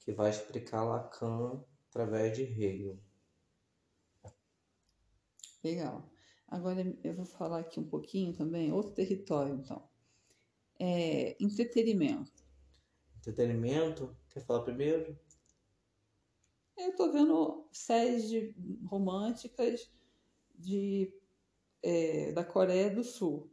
que 0.00 0.12
vai 0.12 0.30
explicar 0.30 0.84
Lacan 0.84 1.62
através 1.88 2.36
de 2.36 2.42
Hegel. 2.42 2.98
Legal. 5.62 6.10
Agora 6.48 6.84
eu 7.02 7.14
vou 7.14 7.24
falar 7.24 7.60
aqui 7.60 7.80
um 7.80 7.88
pouquinho 7.88 8.32
também, 8.34 8.72
outro 8.72 8.92
território, 8.92 9.54
então. 9.54 9.88
É, 10.78 11.42
entretenimento. 11.42 12.44
Entretenimento? 13.18 14.14
Quer 14.28 14.40
falar 14.40 14.62
primeiro? 14.62 15.18
Eu 16.76 16.94
tô 16.96 17.10
vendo 17.12 17.66
séries 17.72 18.28
de 18.28 18.54
românticas 18.84 19.90
de, 20.54 21.12
é, 21.82 22.32
da 22.32 22.44
Coreia 22.44 22.90
do 22.90 23.04
Sul, 23.04 23.50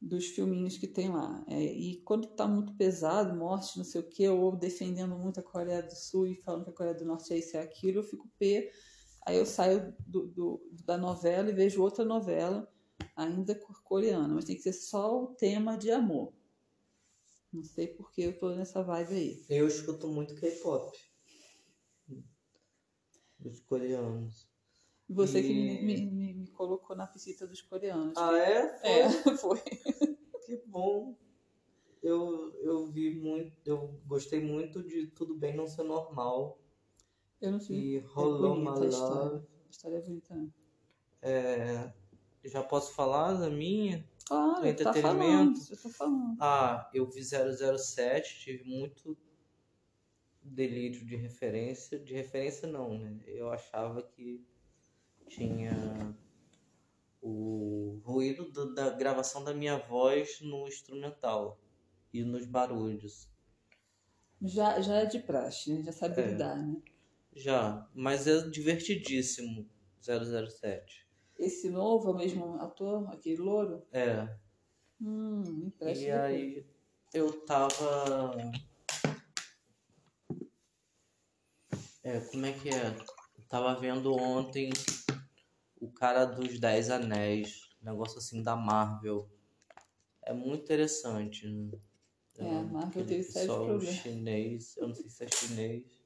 dos 0.00 0.26
filminhos 0.26 0.76
que 0.76 0.86
tem 0.86 1.10
lá. 1.10 1.44
É, 1.48 1.62
e 1.62 2.02
quando 2.02 2.28
tá 2.28 2.46
muito 2.46 2.74
pesado, 2.74 3.36
morte, 3.36 3.76
não 3.76 3.84
sei 3.84 4.00
o 4.00 4.08
que, 4.08 4.28
ou 4.28 4.56
defendendo 4.56 5.16
muito 5.16 5.40
a 5.40 5.42
Coreia 5.42 5.82
do 5.82 5.94
Sul 5.94 6.26
e 6.26 6.36
falando 6.42 6.64
que 6.64 6.70
a 6.70 6.74
Coreia 6.74 6.96
do 6.96 7.04
Norte 7.04 7.32
é 7.32 7.38
isso 7.38 7.56
e 7.56 7.58
é 7.58 7.62
aquilo, 7.62 7.98
eu 7.98 8.04
fico 8.04 8.30
pé. 8.38 8.70
Aí 9.26 9.38
eu 9.38 9.46
saio 9.46 9.94
do, 10.06 10.26
do, 10.26 10.70
da 10.84 10.98
novela 10.98 11.48
e 11.48 11.54
vejo 11.54 11.82
outra 11.82 12.04
novela, 12.04 12.70
ainda 13.16 13.58
coreana, 13.82 14.34
mas 14.34 14.44
tem 14.44 14.56
que 14.56 14.62
ser 14.62 14.74
só 14.74 15.22
o 15.22 15.28
tema 15.34 15.78
de 15.78 15.90
amor. 15.90 16.32
Não 17.52 17.62
sei 17.62 17.86
porque 17.86 18.22
eu 18.22 18.38
tô 18.38 18.54
nessa 18.54 18.82
vibe 18.82 19.14
aí. 19.14 19.46
Eu 19.48 19.66
escuto 19.68 20.08
muito 20.08 20.34
K-pop. 20.34 20.98
Dos 23.38 23.60
coreanos. 23.60 24.48
Você 25.08 25.42
que 25.42 25.48
E- 25.52 25.82
me, 25.82 25.82
me, 25.82 26.10
me- 26.10 26.34
me 26.34 26.46
colocou 26.48 26.96
na 26.96 27.06
piscina 27.06 27.46
dos 27.46 27.60
coreanos. 27.60 28.16
Ah, 28.16 28.36
é? 28.38 28.80
É, 28.82 29.08
foi. 29.38 29.60
Que 30.46 30.56
bom. 30.66 31.16
Eu, 32.02 32.52
eu 32.60 32.86
vi 32.86 33.14
muito, 33.18 33.52
eu 33.64 33.98
gostei 34.06 34.40
muito 34.40 34.82
de 34.82 35.06
Tudo 35.08 35.34
Bem 35.34 35.56
Não 35.56 35.66
Ser 35.66 35.84
Normal. 35.84 36.58
Eu 37.40 37.52
não 37.52 37.60
sei. 37.60 37.76
E 37.76 37.96
É 37.96 38.00
Rolou 38.00 38.56
My 38.56 38.68
a 38.84 38.86
história. 38.88 39.38
A 39.38 39.70
história 39.70 39.96
é 39.96 40.00
bonita. 40.02 40.34
né? 40.34 40.48
É, 41.22 41.92
já 42.44 42.62
posso 42.62 42.92
falar 42.94 43.32
da 43.34 43.48
minha? 43.50 44.06
Claro, 44.26 44.60
tá 44.62 44.68
Entretenimento. 44.68 45.02
falando. 45.02 45.70
Eu 45.70 45.76
tô 45.82 45.88
falando. 45.90 46.36
Ah, 46.40 46.90
eu 46.94 47.06
vi 47.10 47.22
007, 47.22 48.38
tive 48.40 48.64
muito 48.64 49.16
delírio 50.42 51.04
de 51.06 51.16
referência. 51.16 51.98
De 51.98 52.12
referência 52.14 52.68
não, 52.68 52.98
né? 52.98 53.18
Eu 53.26 53.50
achava 53.50 54.02
que 54.02 54.44
tinha 55.28 56.14
o 57.20 58.00
ruído 58.04 58.50
do- 58.52 58.74
da 58.74 58.90
gravação 58.90 59.42
da 59.42 59.54
minha 59.54 59.78
voz 59.78 60.40
no 60.40 60.66
instrumental 60.68 61.58
e 62.12 62.22
nos 62.22 62.46
barulhos. 62.46 63.28
Já, 64.42 64.80
já 64.80 64.96
é 64.96 65.06
de 65.06 65.20
praxe, 65.20 65.72
né? 65.72 65.82
Já 65.82 65.92
sabe 65.92 66.20
É. 66.20 66.26
lidar, 66.32 66.56
né? 66.56 66.76
Já, 67.32 67.88
mas 67.94 68.26
é 68.26 68.48
divertidíssimo 68.48 69.68
007. 70.00 71.06
Esse 71.38 71.68
novo 71.70 72.10
é 72.10 72.12
o 72.12 72.16
mesmo 72.16 72.54
ator, 72.56 73.08
aquele 73.12 73.38
louro? 73.38 73.86
É, 73.90 74.38
Hum, 75.00 75.42
e 75.42 75.64
depois. 75.64 76.06
aí 76.08 76.66
eu 77.12 77.44
tava. 77.44 78.30
É, 82.04 82.20
como 82.20 82.46
é 82.46 82.52
que 82.52 82.68
é? 82.68 82.96
Tava 83.48 83.74
vendo 83.78 84.14
ontem 84.14 84.70
o 85.76 85.90
cara 85.90 86.24
dos 86.24 86.58
Dez 86.58 86.90
Anéis, 86.90 87.68
negócio 87.80 88.18
assim 88.18 88.42
da 88.42 88.56
Marvel. 88.56 89.30
É 90.22 90.32
muito 90.32 90.62
interessante, 90.62 91.46
né? 91.48 91.78
É, 92.38 92.56
a 92.56 92.62
Marvel 92.62 93.06
teve 93.06 93.22
sérios 93.22 93.54
problemas. 93.54 93.94
chinês, 93.94 94.76
eu 94.76 94.88
não 94.88 94.94
sei 94.94 95.08
se 95.08 95.24
é 95.24 95.28
chinês. 95.28 96.04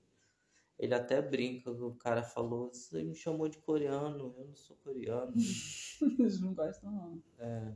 Ele 0.79 0.95
até 0.95 1.21
brinca, 1.23 1.71
o 1.71 1.95
cara 1.97 2.23
falou, 2.23 2.69
você 2.73 3.03
me 3.03 3.15
chamou 3.15 3.49
de 3.49 3.59
coreano, 3.59 4.35
eu 4.39 4.47
não 4.47 4.55
sou 4.55 4.77
coreano. 4.77 5.33
Eles 6.19 6.41
não 6.41 6.55
gostam, 6.55 6.91
não. 6.91 7.23
É. 7.39 7.75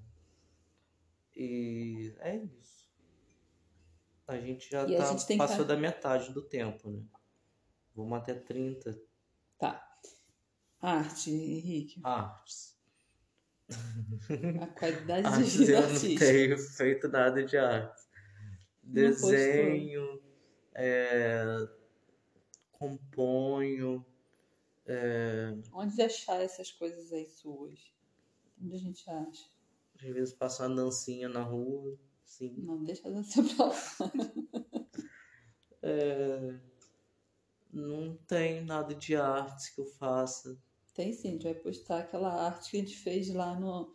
E 1.34 2.14
é 2.18 2.36
isso. 2.36 2.86
A 4.26 4.38
gente 4.38 4.70
já 4.70 4.86
E 4.86 4.96
tá, 4.96 5.14
passou 5.36 5.64
tá- 5.64 5.74
da 5.74 5.76
metade 5.76 6.32
do 6.32 6.42
tempo, 6.42 6.90
né? 6.90 7.02
Vamos 7.94 8.18
até 8.18 8.34
30 8.34 8.96
Tá. 9.62 9.80
Arte, 10.80 11.30
Henrique. 11.30 12.00
artes. 12.02 12.76
A 14.60 14.66
qualidade 14.66 15.36
de 15.36 15.44
vida 15.44 15.72
eu 15.74 15.88
não 15.88 16.18
tenho 16.18 16.58
feito 16.58 17.06
nada 17.06 17.44
de 17.44 17.56
arte. 17.56 18.02
Desenho, 18.82 20.20
é, 20.74 21.44
componho, 22.72 24.04
é, 24.84 25.54
Onde 25.72 26.02
achar 26.02 26.42
essas 26.42 26.72
coisas 26.72 27.12
aí 27.12 27.28
suas? 27.28 27.94
Onde 28.60 28.74
a 28.74 28.78
gente 28.78 29.08
acha? 29.08 29.46
às 29.94 30.08
vezes 30.08 30.34
passo 30.34 30.64
uma 30.64 30.74
dancinha 30.74 31.28
na 31.28 31.44
rua, 31.44 31.96
sim. 32.24 32.52
Não, 32.58 32.82
deixa 32.82 33.06
a 33.06 33.12
dança 33.12 33.40
pra 33.44 33.66
lá. 33.66 33.74
É, 35.84 36.71
não 37.72 38.16
tem 38.26 38.64
nada 38.64 38.94
de 38.94 39.16
artes 39.16 39.70
que 39.70 39.80
eu 39.80 39.86
faça. 39.86 40.56
Tem 40.94 41.12
sim, 41.12 41.28
a 41.28 41.32
gente 41.32 41.44
vai 41.44 41.54
postar 41.54 42.00
aquela 42.00 42.32
arte 42.46 42.70
que 42.70 42.76
a 42.76 42.80
gente 42.80 42.96
fez 42.98 43.32
lá 43.32 43.58
no 43.58 43.90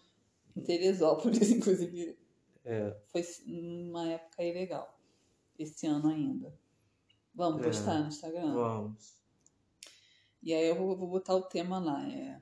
em 0.55 0.61
Teresópolis, 0.63 1.49
inclusive. 1.51 2.17
É, 2.65 2.99
Foi 3.07 3.23
uma 3.45 4.09
época 4.09 4.41
aí 4.41 4.51
legal. 4.51 4.99
Esse 5.57 5.85
ano 5.85 6.09
ainda. 6.09 6.53
Vamos 7.33 7.61
É. 7.61 7.65
postar 7.65 7.99
no 8.01 8.07
Instagram? 8.07 8.53
vamos. 8.53 9.15
E 10.41 10.53
aí 10.53 10.67
eu 10.67 10.75
vou, 10.75 10.97
vou 10.97 11.07
botar 11.07 11.35
o 11.35 11.43
tema 11.43 11.77
lá, 11.79 12.07
é 12.09 12.41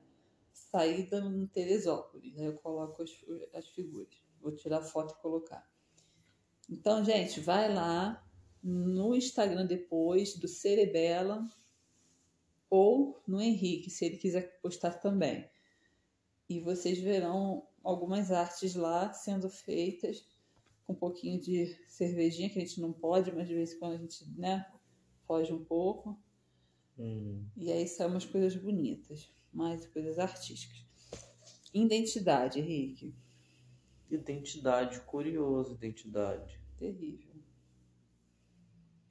saída 0.53 1.21
no 1.21 1.47
Teresópolis. 1.47 2.37
Aí 2.37 2.45
eu 2.45 2.57
coloco 2.57 3.03
as, 3.03 3.11
as 3.53 3.67
figuras. 3.69 4.15
Vou 4.41 4.51
tirar 4.55 4.81
foto 4.81 5.13
e 5.13 5.21
colocar. 5.21 5.69
Então, 6.69 7.03
gente, 7.03 7.39
vai 7.39 7.73
lá 7.73 8.24
no 8.67 9.13
Instagram 9.15 9.67
depois 9.67 10.35
do 10.35 10.47
Cerebela 10.47 11.47
ou 12.67 13.21
no 13.27 13.39
Henrique, 13.39 13.91
se 13.91 14.05
ele 14.05 14.17
quiser 14.17 14.59
postar 14.59 14.95
também. 14.95 15.47
E 16.49 16.59
vocês 16.59 16.99
verão 16.99 17.67
algumas 17.83 18.31
artes 18.31 18.73
lá 18.73 19.13
sendo 19.13 19.51
feitas 19.51 20.25
com 20.83 20.93
um 20.93 20.95
pouquinho 20.95 21.39
de 21.39 21.77
cervejinha, 21.87 22.49
que 22.49 22.57
a 22.57 22.61
gente 22.61 22.81
não 22.81 22.91
pode, 22.91 23.31
mas 23.31 23.47
de 23.47 23.53
vez 23.53 23.73
em 23.73 23.79
quando 23.79 23.93
a 23.93 23.97
gente, 23.97 24.25
né, 24.35 24.65
foge 25.27 25.53
um 25.53 25.63
pouco. 25.63 26.19
Hum. 26.97 27.45
E 27.55 27.71
aí 27.71 27.87
são 27.87 28.07
umas 28.07 28.25
coisas 28.25 28.55
bonitas, 28.55 29.29
mais 29.53 29.85
coisas 29.85 30.17
artísticas. 30.17 30.83
Identidade, 31.71 32.59
Henrique. 32.59 33.13
Identidade, 34.09 35.01
curioso, 35.01 35.73
identidade. 35.75 36.59
Terrível. 36.79 37.34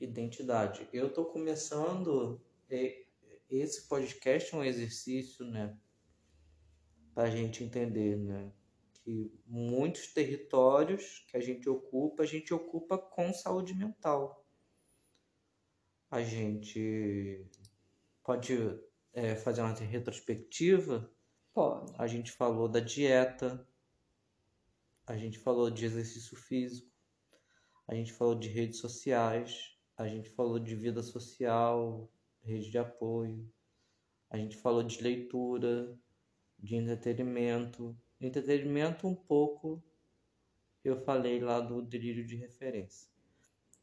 Identidade. 0.05 0.89
Eu 0.93 1.13
tô 1.13 1.25
começando. 1.25 2.41
e- 2.71 3.05
Esse 3.49 3.89
podcast 3.89 4.55
é 4.55 4.59
um 4.59 4.65
exercício, 4.65 5.45
né? 5.45 5.77
Pra 7.15 7.31
gente 7.31 7.63
entender, 7.63 8.17
né? 8.17 8.53
Que 9.03 9.33
muitos 9.47 10.09
territórios 10.13 11.25
que 11.29 11.37
a 11.37 11.41
gente 11.41 11.69
ocupa, 11.69 12.23
a 12.23 12.27
gente 12.27 12.53
ocupa 12.53 12.99
com 12.99 13.33
saúde 13.33 13.75
mental. 13.75 14.45
A 16.11 16.23
gente 16.23 17.47
pode 18.23 18.55
é, 19.13 19.37
fazer 19.37 19.61
uma 19.61 19.75
retrospectiva 19.75 21.11
Pode. 21.55 21.93
A 21.97 22.07
gente 22.09 22.33
falou 22.33 22.69
da 22.69 22.81
dieta, 22.81 23.65
a 25.07 25.17
gente 25.17 25.39
falou 25.39 25.71
de 25.71 25.85
exercício 25.85 26.37
físico, 26.37 26.91
a 27.87 27.95
gente 27.95 28.13
falou 28.13 28.35
de 28.35 28.49
redes 28.49 28.81
sociais, 28.81 29.74
a 29.97 30.09
gente 30.09 30.29
falou 30.31 30.59
de 30.59 30.75
vida 30.75 31.03
social, 31.03 32.11
rede 32.43 32.71
de 32.71 32.79
apoio, 32.79 33.49
a 34.31 34.37
gente 34.37 34.57
falou 34.57 34.83
de 34.83 35.01
leitura, 35.03 35.97
de 36.59 36.77
entretenimento. 36.77 37.97
Entretenimento, 38.21 39.07
um 39.07 39.15
pouco, 39.15 39.83
eu 40.83 40.97
falei 40.97 41.41
lá 41.41 41.61
do 41.61 41.83
delírio 41.83 42.27
de 42.27 42.37
referência. 42.37 43.09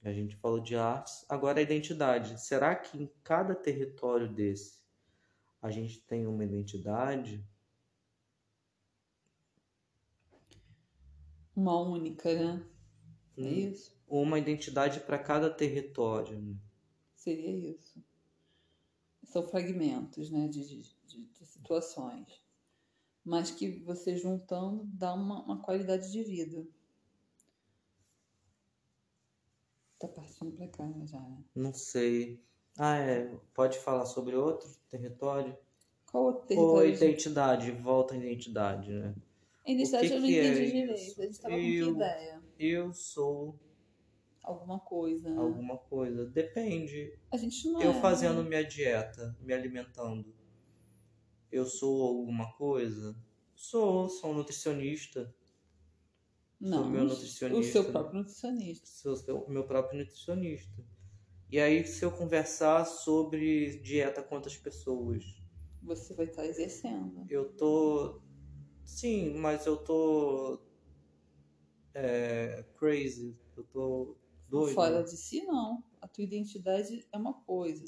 A 0.04 0.12
gente 0.12 0.36
falou 0.36 0.60
de 0.60 0.76
artes, 0.76 1.26
agora 1.30 1.60
a 1.60 1.64
identidade. 1.64 2.42
Será 2.42 2.76
que 2.76 2.98
em 2.98 3.10
cada 3.24 3.54
território 3.54 4.28
desse 4.28 4.82
a 5.62 5.70
gente 5.70 6.02
tem 6.02 6.26
uma 6.26 6.44
identidade? 6.44 7.46
Uma 11.56 11.80
única, 11.80 12.34
né? 12.34 12.66
É 13.38 13.42
Hum. 13.42 13.70
isso? 13.72 14.01
Uma 14.12 14.38
identidade 14.38 15.00
para 15.00 15.18
cada 15.18 15.50
território. 15.50 16.40
né? 16.42 16.56
Seria 17.16 17.72
isso. 17.72 18.04
São 19.24 19.48
fragmentos, 19.48 20.30
né, 20.30 20.48
de, 20.48 20.66
de, 20.66 20.82
de- 21.08 21.46
situações. 21.46 22.42
Mas 23.24 23.52
que 23.52 23.80
você 23.84 24.18
juntando 24.18 24.84
dá 24.86 25.14
uma, 25.14 25.44
uma 25.46 25.62
qualidade 25.62 26.12
de 26.12 26.24
vida. 26.24 26.66
Tá 30.00 30.08
partindo 30.08 30.52
pra 30.54 30.68
cá 30.68 30.84
né, 30.86 31.06
já, 31.06 31.20
né? 31.20 31.38
Não 31.56 31.74
sei. 31.74 32.42
Ah, 32.78 32.98
é. 32.98 33.32
Pode 33.54 33.78
falar 33.80 34.06
sobre 34.06 34.36
outro 34.36 34.70
território? 34.90 35.56
Qual 36.12 36.26
outro 36.26 36.42
Ou 36.42 36.48
território? 36.48 36.92
de- 36.98 37.06
identidade, 37.06 37.72
volta 37.72 38.14
à 38.16 38.18
identidade, 38.18 38.92
né? 38.92 39.16
A 39.66 39.72
identidade 39.72 40.08
que 40.08 40.14
eu 40.16 40.20
não 40.20 40.28
é 40.28 40.32
entendi 40.32 40.64
isso? 40.64 40.72
direito. 40.74 41.22
A 41.22 41.26
gente 41.26 41.40
tava 41.40 41.56
com 41.56 41.62
que 41.62 41.76
Eu- 41.78 41.92
ideia? 41.92 42.42
Eu 42.60 42.94
sou 42.94 43.56
Alguma 44.44 44.80
coisa, 44.80 45.30
né? 45.30 45.38
alguma 45.38 45.78
coisa. 45.78 46.26
Depende. 46.26 47.18
A 47.32 47.38
gente 47.38 47.70
não 47.70 47.82
Eu 47.82 47.92
é. 47.92 48.02
fazendo 48.02 48.44
minha 48.44 48.64
dieta, 48.64 49.38
me 49.40 49.54
alimentando. 49.54 50.34
Eu 51.52 51.66
sou 51.66 52.20
alguma 52.20 52.52
coisa? 52.54 53.16
Sou, 53.56 54.10
sou 54.10 54.32
um 54.32 54.36
nutricionista. 54.36 55.34
Não, 56.60 56.90
meu 56.90 57.02
o 57.02 57.08
nutricionista. 57.08 57.72
seu 57.72 57.92
próprio 57.92 58.20
nutricionista. 58.20 58.88
Sou 58.88 59.16
seu- 59.16 59.48
meu 59.50 59.64
próprio 59.66 60.00
nutricionista. 60.00 60.84
E 61.50 61.60
aí, 61.60 61.86
se 61.86 62.04
eu 62.06 62.12
conversar 62.12 62.86
sobre 62.86 63.80
dieta 63.80 64.24
com 64.24 64.36
outras 64.36 64.56
pessoas, 64.58 65.24
Você 65.84 66.14
vai 66.14 66.28
estar 66.28 66.46
exercendo. 66.46 67.26
eu 67.30 67.52
tô. 67.54 68.22
Sim, 68.86 69.34
mas 69.36 69.66
eu 69.66 69.78
tô. 69.78 70.62
É, 71.94 72.64
crazy. 72.78 73.36
Eu 73.58 73.64
tô 73.66 74.18
doido. 74.52 74.76
Fora 74.76 75.04
de 75.04 75.18
si, 75.18 75.44
não. 75.46 75.84
A 76.02 76.08
tua 76.08 76.24
identidade 76.24 77.08
é 77.12 77.18
uma 77.18 77.34
coisa. 77.34 77.86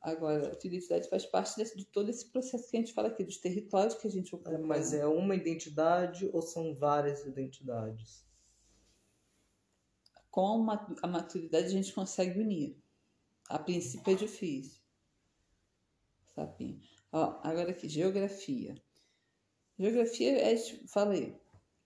Agora, 0.00 0.48
a 0.48 0.66
identidade 0.66 1.08
faz 1.08 1.24
parte 1.24 1.56
desse, 1.56 1.76
de 1.76 1.84
todo 1.86 2.10
esse 2.10 2.26
processo 2.26 2.68
que 2.68 2.76
a 2.76 2.80
gente 2.80 2.92
fala 2.92 3.08
aqui, 3.08 3.24
dos 3.24 3.38
territórios 3.38 3.94
que 3.94 4.06
a 4.06 4.10
gente 4.10 4.34
ocupa. 4.34 4.52
É, 4.52 4.58
mas 4.58 4.92
é 4.92 5.06
uma 5.06 5.34
identidade 5.34 6.28
ou 6.32 6.42
são 6.42 6.74
várias 6.74 7.24
identidades? 7.24 8.24
Com 10.30 10.68
a 11.02 11.06
maturidade 11.06 11.66
a 11.66 11.70
gente 11.70 11.92
consegue 11.92 12.40
unir. 12.40 12.76
A 13.48 13.58
princípio 13.58 14.12
é 14.12 14.16
difícil. 14.16 14.80
Sapinho. 16.34 16.80
Ó, 17.12 17.40
agora 17.42 17.70
aqui, 17.70 17.88
geografia. 17.88 18.74
Geografia 19.78 20.38
é, 20.38 20.56
falei. 20.88 21.38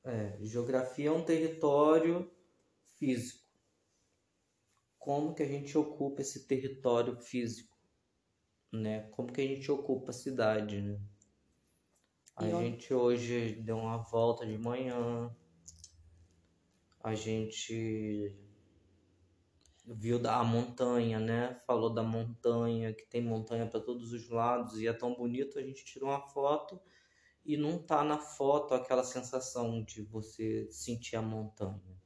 É, 0.04 0.38
geografia 0.42 1.08
é 1.08 1.12
um 1.12 1.24
território 1.24 2.30
físico. 2.94 3.45
Como 5.06 5.36
que 5.36 5.44
a 5.44 5.46
gente 5.46 5.78
ocupa 5.78 6.20
esse 6.20 6.48
território 6.48 7.14
físico? 7.14 7.78
Né? 8.72 9.02
Como 9.12 9.32
que 9.32 9.40
a 9.40 9.46
gente 9.46 9.70
ocupa 9.70 10.10
a 10.10 10.12
cidade, 10.12 10.82
né? 10.82 11.00
A 12.34 12.48
gente 12.48 12.92
hoje 12.92 13.54
deu 13.62 13.78
uma 13.78 13.98
volta 13.98 14.44
de 14.44 14.58
manhã. 14.58 15.32
A 17.04 17.14
gente 17.14 18.36
viu 19.86 20.20
a 20.28 20.42
montanha, 20.42 21.20
né? 21.20 21.54
Falou 21.68 21.94
da 21.94 22.02
montanha, 22.02 22.92
que 22.92 23.06
tem 23.06 23.22
montanha 23.22 23.64
para 23.64 23.78
todos 23.78 24.12
os 24.12 24.28
lados 24.28 24.80
e 24.80 24.88
é 24.88 24.92
tão 24.92 25.14
bonito. 25.14 25.56
A 25.56 25.62
gente 25.62 25.84
tirou 25.84 26.08
uma 26.08 26.20
foto 26.20 26.80
e 27.44 27.56
não 27.56 27.78
tá 27.78 28.02
na 28.02 28.18
foto 28.18 28.74
aquela 28.74 29.04
sensação 29.04 29.84
de 29.84 30.02
você 30.02 30.66
sentir 30.72 31.14
a 31.14 31.22
montanha. 31.22 31.96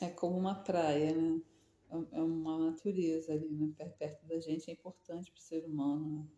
É 0.00 0.10
como 0.10 0.36
uma 0.36 0.54
praia, 0.54 1.14
né? 1.14 1.40
É, 1.90 2.18
é 2.18 2.22
uma 2.22 2.70
natureza 2.70 3.32
ali, 3.32 3.48
né? 3.48 3.72
Perto 3.98 4.26
da 4.26 4.40
gente 4.40 4.70
é 4.70 4.72
importante 4.72 5.30
para 5.30 5.38
o 5.38 5.42
ser 5.42 5.64
humano. 5.64 6.18
Né? 6.18 6.28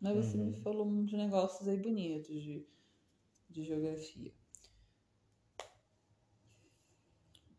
Mas 0.00 0.26
você 0.26 0.38
uhum. 0.38 0.46
me 0.46 0.60
falou 0.60 0.86
uns 0.86 1.12
negócios 1.12 1.68
aí 1.68 1.76
bonitos 1.76 2.42
de, 2.42 2.66
de 3.50 3.64
geografia. 3.64 4.32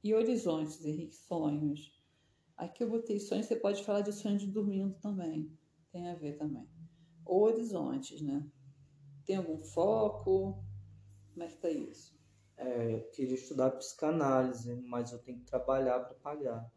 E 0.03 0.13
horizontes, 0.13 0.85
Henrique, 0.85 1.15
sonhos. 1.15 2.01
Aqui 2.55 2.83
eu 2.83 2.89
botei 2.89 3.19
sonhos, 3.19 3.45
você 3.45 3.55
pode 3.55 3.83
falar 3.83 4.01
de 4.01 4.13
sonhos 4.13 4.41
de 4.41 4.47
dormindo 4.47 4.95
também. 4.99 5.51
Tem 5.91 6.09
a 6.09 6.15
ver 6.15 6.37
também. 6.37 6.67
Horizontes, 7.25 8.21
né? 8.21 8.49
Tem 9.25 9.35
algum 9.35 9.59
foco? 9.59 10.63
Como 11.33 11.43
é 11.43 11.47
que 11.47 11.57
tá 11.57 11.69
isso? 11.69 12.16
É, 12.57 12.93
eu 12.95 13.01
queria 13.11 13.35
estudar 13.35 13.71
psicanálise, 13.71 14.73
mas 14.75 15.11
eu 15.11 15.19
tenho 15.19 15.39
que 15.39 15.45
trabalhar 15.45 15.99
para 15.99 16.15
pagar. 16.15 16.71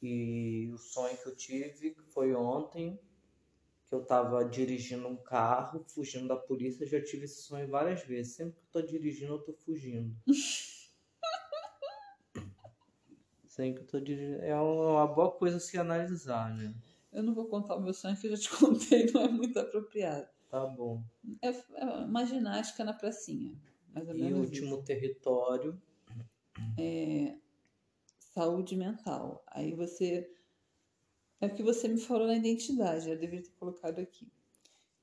E 0.00 0.70
o 0.72 0.78
sonho 0.78 1.16
que 1.16 1.28
eu 1.28 1.36
tive 1.36 1.94
foi 2.10 2.34
ontem, 2.34 2.98
que 3.86 3.94
eu 3.94 4.02
estava 4.02 4.44
dirigindo 4.44 5.06
um 5.06 5.16
carro, 5.16 5.84
fugindo 5.88 6.28
da 6.28 6.36
polícia. 6.36 6.84
Eu 6.84 6.88
já 6.88 7.02
tive 7.02 7.24
esse 7.24 7.42
sonho 7.42 7.68
várias 7.68 8.02
vezes. 8.04 8.34
Sempre 8.34 8.54
que 8.54 8.62
eu 8.62 8.70
tô 8.72 8.82
dirigindo, 8.82 9.34
eu 9.34 9.38
tô 9.38 9.52
fugindo. 9.52 10.16
Sempre 13.46 13.84
que 13.84 13.86
eu 13.86 14.00
tô 14.00 14.00
dirigindo. 14.00 14.42
É 14.42 14.56
uma 14.56 15.06
boa 15.06 15.30
coisa 15.32 15.60
se 15.60 15.78
analisar, 15.78 16.52
né? 16.54 16.74
Eu 17.12 17.22
não 17.22 17.34
vou 17.34 17.46
contar 17.46 17.76
o 17.76 17.80
meu 17.80 17.92
sonho 17.92 18.16
que 18.16 18.26
eu 18.26 18.34
já 18.34 18.42
te 18.42 18.50
contei, 18.56 19.12
não 19.12 19.22
é 19.22 19.28
muito 19.28 19.58
apropriado. 19.58 20.26
Tá 20.48 20.66
bom. 20.66 21.04
É, 21.40 21.48
é 21.48 21.84
uma 21.84 22.24
ginástica 22.24 22.82
na 22.82 22.92
pracinha. 22.92 23.54
Mais 23.92 24.08
ou 24.08 24.16
e 24.16 24.32
o 24.32 24.38
último 24.38 24.76
isso. 24.76 24.84
território. 24.84 25.80
É 26.78 27.36
saúde 28.34 28.76
mental. 28.76 29.44
Aí 29.46 29.74
você. 29.74 30.30
É 31.40 31.46
o 31.46 31.54
que 31.54 31.62
você 31.62 31.88
me 31.88 32.00
falou 32.00 32.26
na 32.26 32.36
identidade, 32.36 33.10
eu 33.10 33.18
deveria 33.18 33.42
ter 33.42 33.52
colocado 33.58 33.98
aqui. 33.98 34.30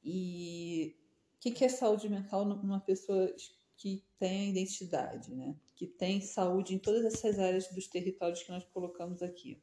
E 0.04 0.96
o 1.36 1.40
que, 1.40 1.52
que 1.52 1.66
é 1.66 1.70
saúde 1.70 2.08
mental 2.08 2.46
numa 2.46 2.80
pessoa 2.80 3.34
que 3.76 4.06
tem 4.18 4.52
identidade, 4.52 5.34
né? 5.36 5.56
Que 5.76 5.86
tem 5.86 6.22
saúde 6.22 6.74
em 6.74 6.80
todas 6.80 7.04
essas 7.04 7.38
áreas 7.40 7.68
dos 7.68 7.88
territórios 7.88 8.42
que 8.42 8.52
nós 8.52 8.64
colocamos 8.66 9.22
aqui. 9.22 9.62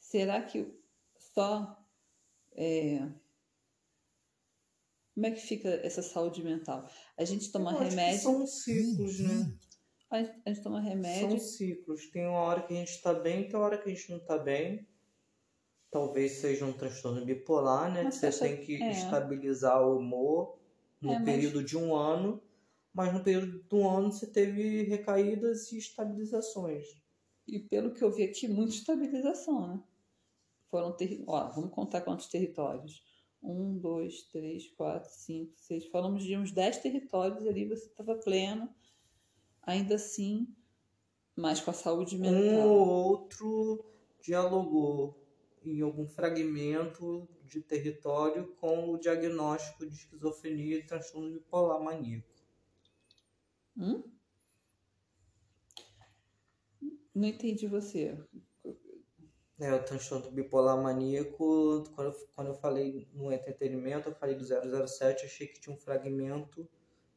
Será 0.00 0.42
que 0.42 0.74
só 1.18 1.84
é, 2.52 3.08
como 5.16 5.26
é 5.28 5.30
que 5.30 5.40
fica 5.40 5.70
essa 5.82 6.02
saúde 6.02 6.44
mental? 6.44 6.86
A 7.16 7.24
gente 7.24 7.50
toma 7.50 7.72
Eu 7.72 7.78
remédio. 7.78 8.20
são 8.20 8.46
ciclos, 8.46 9.18
né? 9.18 9.50
A 10.10 10.22
gente, 10.22 10.42
a 10.44 10.50
gente, 10.50 10.62
toma 10.62 10.78
remédio. 10.78 11.30
São 11.30 11.38
ciclos. 11.38 12.10
Tem 12.10 12.26
uma 12.26 12.40
hora 12.40 12.60
que 12.60 12.74
a 12.74 12.76
gente 12.76 12.90
está 12.90 13.14
bem, 13.14 13.48
tem 13.48 13.56
uma 13.56 13.64
hora 13.64 13.78
que 13.78 13.90
a 13.90 13.94
gente 13.94 14.10
não 14.10 14.18
está 14.18 14.36
bem. 14.36 14.86
Talvez 15.90 16.32
seja 16.32 16.66
um 16.66 16.72
transtorno 16.74 17.24
bipolar, 17.24 17.90
né? 17.90 18.02
Mas 18.02 18.20
que 18.20 18.30
você 18.30 18.46
tem 18.46 18.60
que 18.60 18.82
é. 18.82 18.90
estabilizar 18.90 19.82
o 19.82 19.98
humor 19.98 20.58
no 21.00 21.14
é, 21.14 21.24
período 21.24 21.62
mas... 21.62 21.70
de 21.70 21.78
um 21.78 21.94
ano. 21.94 22.42
Mas 22.92 23.14
no 23.14 23.24
período 23.24 23.62
de 23.62 23.74
um 23.74 23.88
ano 23.88 24.12
você 24.12 24.26
teve 24.26 24.82
recaídas 24.82 25.72
e 25.72 25.78
estabilizações. 25.78 26.84
E 27.48 27.58
pelo 27.58 27.94
que 27.94 28.04
eu 28.04 28.12
vi 28.12 28.22
aqui, 28.22 28.46
muita 28.46 28.74
estabilização, 28.74 29.66
né? 29.66 29.82
Foram 30.70 30.94
ter... 30.94 31.24
Ó, 31.26 31.48
vamos 31.52 31.70
contar 31.70 32.02
quantos 32.02 32.26
territórios 32.26 33.02
um, 33.46 33.78
dois, 33.78 34.22
três, 34.24 34.68
quatro, 34.68 35.10
cinco, 35.10 35.52
seis. 35.56 35.86
Falamos 35.86 36.24
de 36.24 36.36
uns 36.36 36.52
dez 36.52 36.78
territórios 36.78 37.46
ali, 37.46 37.66
você 37.66 37.86
estava 37.86 38.16
pleno, 38.16 38.68
ainda 39.62 39.94
assim, 39.94 40.48
mas 41.34 41.60
com 41.60 41.70
a 41.70 41.74
saúde 41.74 42.18
mental. 42.18 42.40
Um 42.40 42.68
ou 42.68 42.88
outro 42.88 43.84
dialogou 44.20 45.22
em 45.64 45.80
algum 45.80 46.06
fragmento 46.06 47.28
de 47.44 47.60
território 47.60 48.54
com 48.56 48.90
o 48.90 48.98
diagnóstico 48.98 49.86
de 49.86 49.94
esquizofrenia 49.94 50.78
e 50.78 50.86
transtorno 50.86 51.32
bipolar 51.32 51.82
maníaco. 51.82 52.28
Hum? 53.76 54.02
Não 57.14 57.28
entendi 57.28 57.66
você. 57.66 58.18
É, 59.58 59.72
o 59.72 59.82
transtorno 59.82 60.30
bipolar 60.30 60.80
maníaco, 60.82 61.84
quando 61.94 62.08
eu, 62.08 62.28
quando 62.34 62.48
eu 62.48 62.54
falei 62.54 63.08
no 63.14 63.32
entretenimento, 63.32 64.10
eu 64.10 64.14
falei 64.14 64.34
do 64.34 64.44
007, 64.44 65.24
achei 65.24 65.46
que 65.46 65.58
tinha 65.58 65.74
um 65.74 65.78
fragmento 65.78 66.68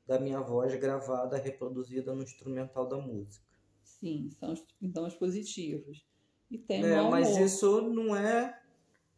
da 0.07 0.17
minha 0.19 0.39
voz 0.39 0.73
gravada, 0.75 1.37
reproduzida 1.37 2.15
no 2.15 2.23
instrumental 2.23 2.87
da 2.87 2.97
música. 2.97 3.45
Sim, 3.83 4.29
são 4.39 4.53
os 4.53 4.65
sintomas 4.79 5.13
positivos. 5.15 6.05
E 6.49 6.57
tem 6.57 6.83
é, 6.83 7.01
mas 7.01 7.35
isso 7.37 7.81
não 7.81 8.15
é 8.15 8.59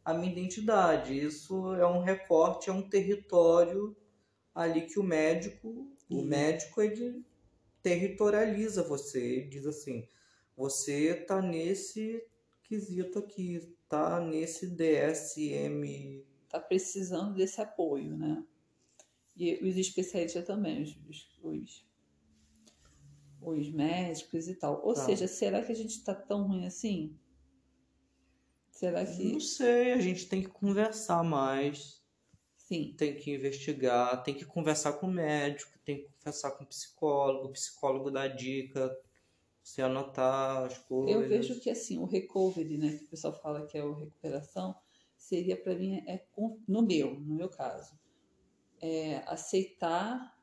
a 0.04 0.14
minha 0.14 0.32
identidade, 0.32 1.18
isso 1.18 1.74
é 1.76 1.86
um 1.86 2.02
recorte, 2.02 2.70
é 2.70 2.74
um 2.74 2.82
território 2.82 3.96
ali 4.54 4.82
que 4.82 5.00
o 5.00 5.04
médico, 5.04 5.88
o 6.10 6.24
médico 6.24 6.82
ele 6.82 7.24
territorializa 7.82 8.84
você, 8.84 9.20
ele 9.20 9.48
diz 9.48 9.66
assim, 9.66 10.08
você 10.58 11.14
tá 11.14 11.42
nesse 11.42 12.24
esquisito 12.72 13.20
aqui, 13.20 13.76
tá 13.90 14.20
nesse 14.22 14.68
DSM. 14.68 16.24
Tá 16.50 16.60
precisando 16.60 17.34
desse 17.34 17.62
apoio, 17.62 18.18
né? 18.18 18.44
E 19.36 19.56
os 19.64 19.78
especialistas 19.78 20.46
também, 20.46 20.84
os, 20.84 21.30
os, 21.42 21.86
os 23.42 23.70
médicos 23.72 24.48
e 24.48 24.56
tal. 24.56 24.82
Ou 24.86 24.94
tá. 24.94 25.06
seja, 25.06 25.28
será 25.28 25.62
que 25.64 25.72
a 25.72 25.76
gente 25.76 26.04
tá 26.04 26.14
tão 26.14 26.48
ruim 26.48 26.66
assim? 26.66 27.18
Será 28.70 29.06
que. 29.06 29.34
Não 29.34 29.40
sei, 29.40 29.94
a 29.94 30.00
gente 30.00 30.28
tem 30.28 30.42
que 30.42 30.50
conversar 30.50 31.24
mais. 31.24 32.02
Sim. 32.58 32.94
Tem 32.98 33.16
que 33.16 33.34
investigar, 33.36 34.24
tem 34.24 34.34
que 34.34 34.46
conversar 34.46 34.94
com 34.94 35.08
o 35.08 35.12
médico, 35.12 35.78
tem 35.84 36.04
que 36.04 36.10
conversar 36.18 36.52
com 36.52 36.64
o 36.64 36.68
psicólogo, 36.68 37.48
o 37.48 37.52
psicólogo 37.52 38.10
dá 38.10 38.28
dica, 38.28 38.98
você 39.64 39.82
anotar 39.82 40.66
as 40.66 40.78
coisas. 40.78 41.22
Eu 41.22 41.28
vejo 41.28 41.60
que 41.60 41.70
assim, 41.70 41.98
o 42.00 42.06
recovery, 42.06 42.78
né, 42.78 42.98
que 42.98 43.06
o 43.06 43.10
pessoal 43.10 43.34
fala 43.34 43.66
que 43.66 43.78
é 43.78 43.84
o 43.84 43.94
recuperação, 43.94 44.76
seria 45.16 45.56
para 45.56 45.76
mim 45.76 46.04
é 46.08 46.26
no 46.68 46.82
meu, 46.82 47.20
no 47.20 47.36
meu 47.36 47.50
caso, 47.50 47.98
é 48.82 49.18
aceitar, 49.28 50.38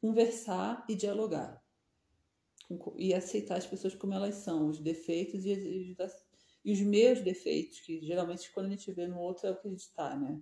conversar 0.00 0.84
e 0.88 0.94
dialogar. 0.94 1.62
E 2.96 3.14
aceitar 3.14 3.56
as 3.56 3.66
pessoas 3.66 3.94
como 3.94 4.12
elas 4.12 4.34
são, 4.34 4.68
os 4.68 4.78
defeitos 4.78 5.46
e, 5.46 5.52
e, 5.52 5.96
e 6.64 6.72
os 6.72 6.80
meus 6.80 7.22
defeitos, 7.22 7.80
que 7.80 8.04
geralmente 8.04 8.52
quando 8.52 8.66
a 8.66 8.70
gente 8.70 8.92
vê 8.92 9.06
no 9.06 9.18
outro 9.18 9.46
é 9.46 9.52
o 9.52 9.56
que 9.56 9.68
a 9.68 9.70
gente 9.70 9.80
está, 9.80 10.16
né? 10.16 10.38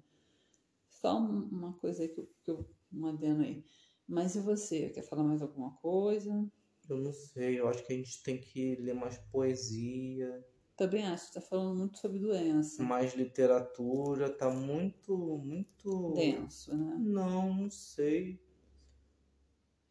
Só 0.91 1.19
uma 1.19 1.75
coisa 1.75 2.09
que 2.09 2.19
eu, 2.19 2.29
que 2.43 2.51
eu 2.51 2.69
mandando 2.91 3.43
aí. 3.43 3.63
Mas 4.09 4.35
e 4.35 4.41
você? 4.41 4.89
Quer 4.89 5.03
falar 5.03 5.23
mais 5.23 5.43
alguma 5.43 5.77
coisa? 5.77 6.51
Eu 6.89 6.97
não 6.99 7.13
sei, 7.13 7.59
eu 7.59 7.69
acho 7.69 7.85
que 7.85 7.93
a 7.93 7.97
gente 7.97 8.23
tem 8.23 8.39
que 8.39 8.77
ler 8.77 8.95
mais 8.95 9.19
poesia. 9.33 10.45
Também 10.77 11.07
acho, 11.07 11.33
tá 11.33 11.41
falando 11.41 11.77
muito 11.79 11.99
sobre 11.99 12.19
doença. 12.19 12.83
Mais 12.83 13.15
literatura, 13.15 14.29
tá 14.31 14.51
muito, 14.51 15.39
muito. 15.39 16.13
Denso, 16.15 16.77
né? 16.77 16.97
Não, 16.99 17.55
não 17.55 17.71
sei. 17.71 18.39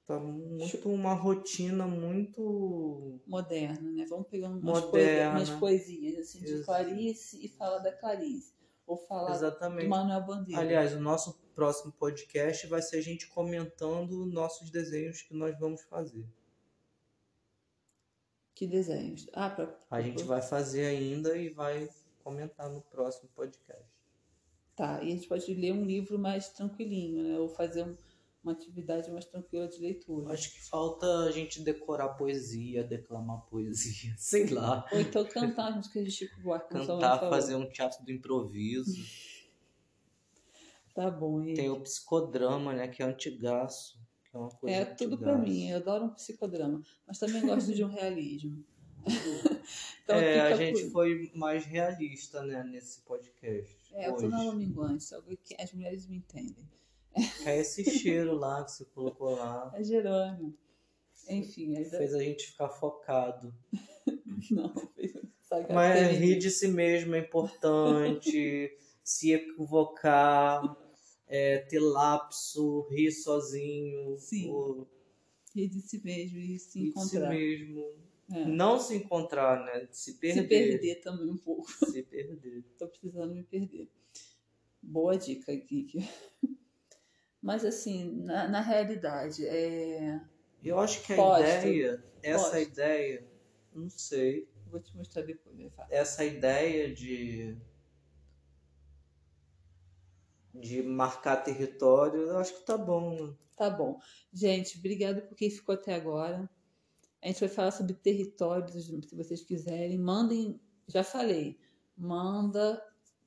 Tá 0.05 0.19
muito 0.19 0.87
uma 0.87 1.13
rotina 1.15 1.87
muito 1.87 3.19
Moderna, 3.25 3.89
né? 3.91 4.05
Vamos 4.07 4.27
pegar 4.27 4.49
umas, 4.49 4.61
Moderna. 4.61 4.91
coisa- 4.91 5.29
umas 5.31 5.49
poesias 5.59 6.17
assim, 6.19 6.39
de 6.45 6.53
Isso. 6.53 6.65
Clarice 6.65 7.43
e 7.43 7.49
fala 7.49 7.79
da 7.79 7.91
Clarice. 7.91 8.53
Ou 8.85 8.97
fala 8.97 9.29
do 9.29 9.33
exatamente. 9.35 9.87
Manuel 9.87 10.23
Bandeira. 10.23 10.61
Aliás, 10.61 10.93
o 10.93 10.99
nosso 10.99 11.33
próximo 11.55 11.91
podcast 11.93 12.67
vai 12.67 12.83
ser 12.83 12.97
a 12.97 13.01
gente 13.01 13.27
comentando 13.29 14.27
nossos 14.27 14.69
desenhos 14.69 15.23
que 15.23 15.33
nós 15.33 15.57
vamos 15.59 15.81
fazer. 15.81 16.23
Que 18.55 18.65
desenhos? 18.65 19.27
Ah, 19.33 19.49
pra... 19.49 19.77
A 19.91 20.01
gente 20.01 20.23
vai 20.23 20.41
fazer 20.41 20.85
ainda 20.85 21.37
e 21.37 21.49
vai 21.49 21.89
comentar 22.23 22.69
no 22.69 22.81
próximo 22.81 23.29
podcast. 23.35 23.85
Tá, 24.75 25.03
e 25.03 25.07
a 25.07 25.09
gente 25.11 25.27
pode 25.27 25.53
ler 25.53 25.73
um 25.73 25.85
livro 25.85 26.17
mais 26.17 26.49
tranquilinho, 26.49 27.23
né? 27.23 27.37
Ou 27.39 27.47
fazer 27.49 27.83
um- 27.83 27.95
uma 28.43 28.53
atividade 28.53 29.11
mais 29.11 29.25
tranquila 29.25 29.67
de 29.67 29.79
leitura. 29.79 30.33
Acho 30.33 30.51
que 30.53 30.61
falta 30.69 31.05
a 31.25 31.31
gente 31.31 31.61
decorar 31.61 32.09
poesia, 32.09 32.83
declamar 32.83 33.41
poesia, 33.45 34.13
sei 34.17 34.47
lá. 34.47 34.87
Ou 34.91 34.99
então 35.01 35.25
cantar 35.25 35.69
as 35.69 35.75
músicas 35.75 36.05
de 36.05 36.11
Chico 36.11 36.39
Buarque, 36.41 36.69
como 36.69 36.85
sua 36.85 36.95
mãe 36.95 37.03
Cantar, 37.03 37.29
fazer 37.29 37.55
um 37.55 37.69
teatro 37.69 38.03
do 38.05 38.11
improviso. 38.11 38.95
Tá 40.93 41.11
bom, 41.11 41.43
e... 41.43 41.53
Tem 41.55 41.69
o 41.69 41.81
psicodrama, 41.81 42.71
né? 42.71 42.87
Que 42.87 43.03
é 43.03 43.05
antigaço. 43.05 43.99
É 44.65 44.73
É 44.81 44.85
tudo 44.85 45.17
pra 45.17 45.33
antigaço. 45.33 45.51
mim, 45.51 45.69
eu 45.69 45.77
adoro 45.77 46.05
um 46.05 46.09
psicodrama, 46.09 46.81
mas 47.07 47.17
também 47.19 47.45
gosto 47.45 47.73
de 47.73 47.83
um 47.83 47.87
realismo. 47.89 48.63
então 50.03 50.15
é, 50.17 50.41
a 50.41 50.55
gente 50.55 50.83
por- 50.85 50.91
foi 50.91 51.31
mais 51.35 51.65
realista, 51.65 52.43
né, 52.43 52.63
nesse 52.63 53.01
podcast. 53.01 53.77
É, 53.93 54.07
eu 54.07 54.13
tô 54.15 54.25
hoje. 54.25 54.27
na 54.29 54.53
minguante, 54.53 55.03
só 55.03 55.21
que 55.21 55.55
as 55.59 55.71
mulheres 55.73 56.07
me 56.07 56.17
entendem. 56.17 56.67
É 57.45 57.59
esse 57.59 57.83
cheiro 57.89 58.35
lá 58.35 58.63
que 58.63 58.71
você 58.71 58.85
colocou 58.85 59.35
lá. 59.35 59.71
É 59.75 59.83
Jerônimo. 59.83 60.53
Enfim, 61.29 61.75
ainda 61.77 61.97
Fez 61.97 62.13
a 62.13 62.19
gente 62.19 62.47
ficar 62.47 62.69
focado. 62.69 63.53
não. 64.51 64.73
Sabe, 65.41 65.71
Mas 65.73 66.17
rir 66.17 66.37
de 66.39 66.49
si 66.51 66.67
mesmo 66.67 67.15
é 67.15 67.19
importante. 67.19 68.75
se 69.03 69.31
equivocar, 69.31 70.75
é, 71.27 71.59
ter 71.59 71.79
lapso, 71.79 72.81
rir 72.89 73.11
sozinho. 73.11 74.17
Sim. 74.17 74.49
ou 74.51 74.87
rir 75.55 75.67
de 75.69 75.81
si 75.81 76.01
mesmo 76.03 76.37
e 76.37 76.57
se 76.59 76.79
rir 76.79 76.85
de 76.93 76.99
si 76.99 77.17
encontrar. 77.17 77.29
mesmo. 77.29 77.93
É. 78.31 78.45
Não 78.45 78.79
se 78.79 78.95
encontrar, 78.95 79.63
né? 79.65 79.87
Se 79.91 80.11
Se 80.11 80.17
perder. 80.19 80.47
perder 80.47 80.95
também 81.01 81.29
um 81.29 81.37
pouco. 81.37 81.69
Se 81.85 82.01
perder. 82.03 82.63
Tô 82.77 82.87
precisando 82.87 83.33
me 83.33 83.43
perder. 83.43 83.87
Boa 84.81 85.17
dica, 85.17 85.53
Geek. 85.55 86.07
Mas 87.41 87.63
assim, 87.63 88.11
na, 88.23 88.47
na 88.47 88.61
realidade, 88.61 89.45
é... 89.45 90.19
Eu 90.63 90.79
acho 90.79 91.03
que 91.03 91.13
a 91.13 91.15
Posto. 91.15 91.41
ideia, 91.43 92.03
essa 92.23 92.43
Posto. 92.51 92.57
ideia, 92.71 93.27
não 93.73 93.87
sei, 93.89 94.47
vou 94.67 94.79
te 94.79 94.95
mostrar 94.97 95.21
depois, 95.21 95.55
né, 95.55 95.69
Fábio? 95.75 95.93
essa 95.95 96.25
ideia 96.25 96.91
de 96.91 97.55
de 100.59 100.81
marcar 100.81 101.37
território, 101.37 102.21
eu 102.21 102.37
acho 102.37 102.53
que 102.53 102.65
tá 102.65 102.77
bom. 102.77 103.35
Tá 103.55 103.69
bom. 103.69 103.99
Gente, 104.33 104.77
obrigado 104.77 105.21
por 105.21 105.35
quem 105.35 105.49
ficou 105.49 105.75
até 105.75 105.95
agora. 105.95 106.49
A 107.21 107.27
gente 107.27 107.39
vai 107.39 107.49
falar 107.49 107.71
sobre 107.71 107.93
territórios, 107.93 108.85
se 108.85 109.15
vocês 109.15 109.41
quiserem. 109.41 109.97
Mandem, 109.97 110.59
já 110.87 111.03
falei, 111.03 111.57
manda 111.97 112.81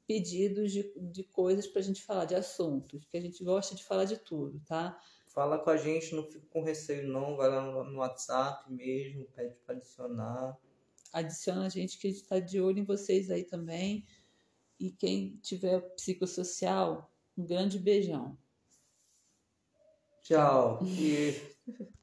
pedidos 0.06 0.72
de, 0.72 0.92
de 0.96 1.24
coisas 1.24 1.66
pra 1.66 1.82
gente 1.82 2.02
falar, 2.02 2.24
de 2.24 2.34
assuntos, 2.34 3.04
que 3.06 3.16
a 3.16 3.20
gente 3.20 3.44
gosta 3.44 3.74
de 3.74 3.84
falar 3.84 4.04
de 4.04 4.16
tudo, 4.16 4.60
tá? 4.66 4.98
Fala 5.26 5.58
com 5.58 5.70
a 5.70 5.76
gente, 5.76 6.14
não 6.14 6.24
fica 6.24 6.46
com 6.50 6.62
receio 6.62 7.06
não, 7.06 7.36
vai 7.36 7.50
lá 7.50 7.60
no, 7.60 7.84
no 7.84 7.98
WhatsApp 7.98 8.72
mesmo, 8.72 9.26
pede 9.34 9.54
para 9.66 9.74
adicionar. 9.76 10.58
Adiciona 11.12 11.66
a 11.66 11.68
gente 11.68 11.98
que 11.98 12.06
a 12.06 12.10
gente 12.10 12.24
tá 12.24 12.38
de 12.38 12.60
olho 12.60 12.78
em 12.78 12.84
vocês 12.84 13.30
aí 13.30 13.44
também. 13.44 14.06
E 14.80 14.90
quem 14.90 15.36
tiver 15.42 15.80
psicossocial, 15.94 17.12
um 17.38 17.46
grande 17.46 17.78
beijão. 17.78 18.36
Tchau. 20.22 20.80
E 20.82 21.34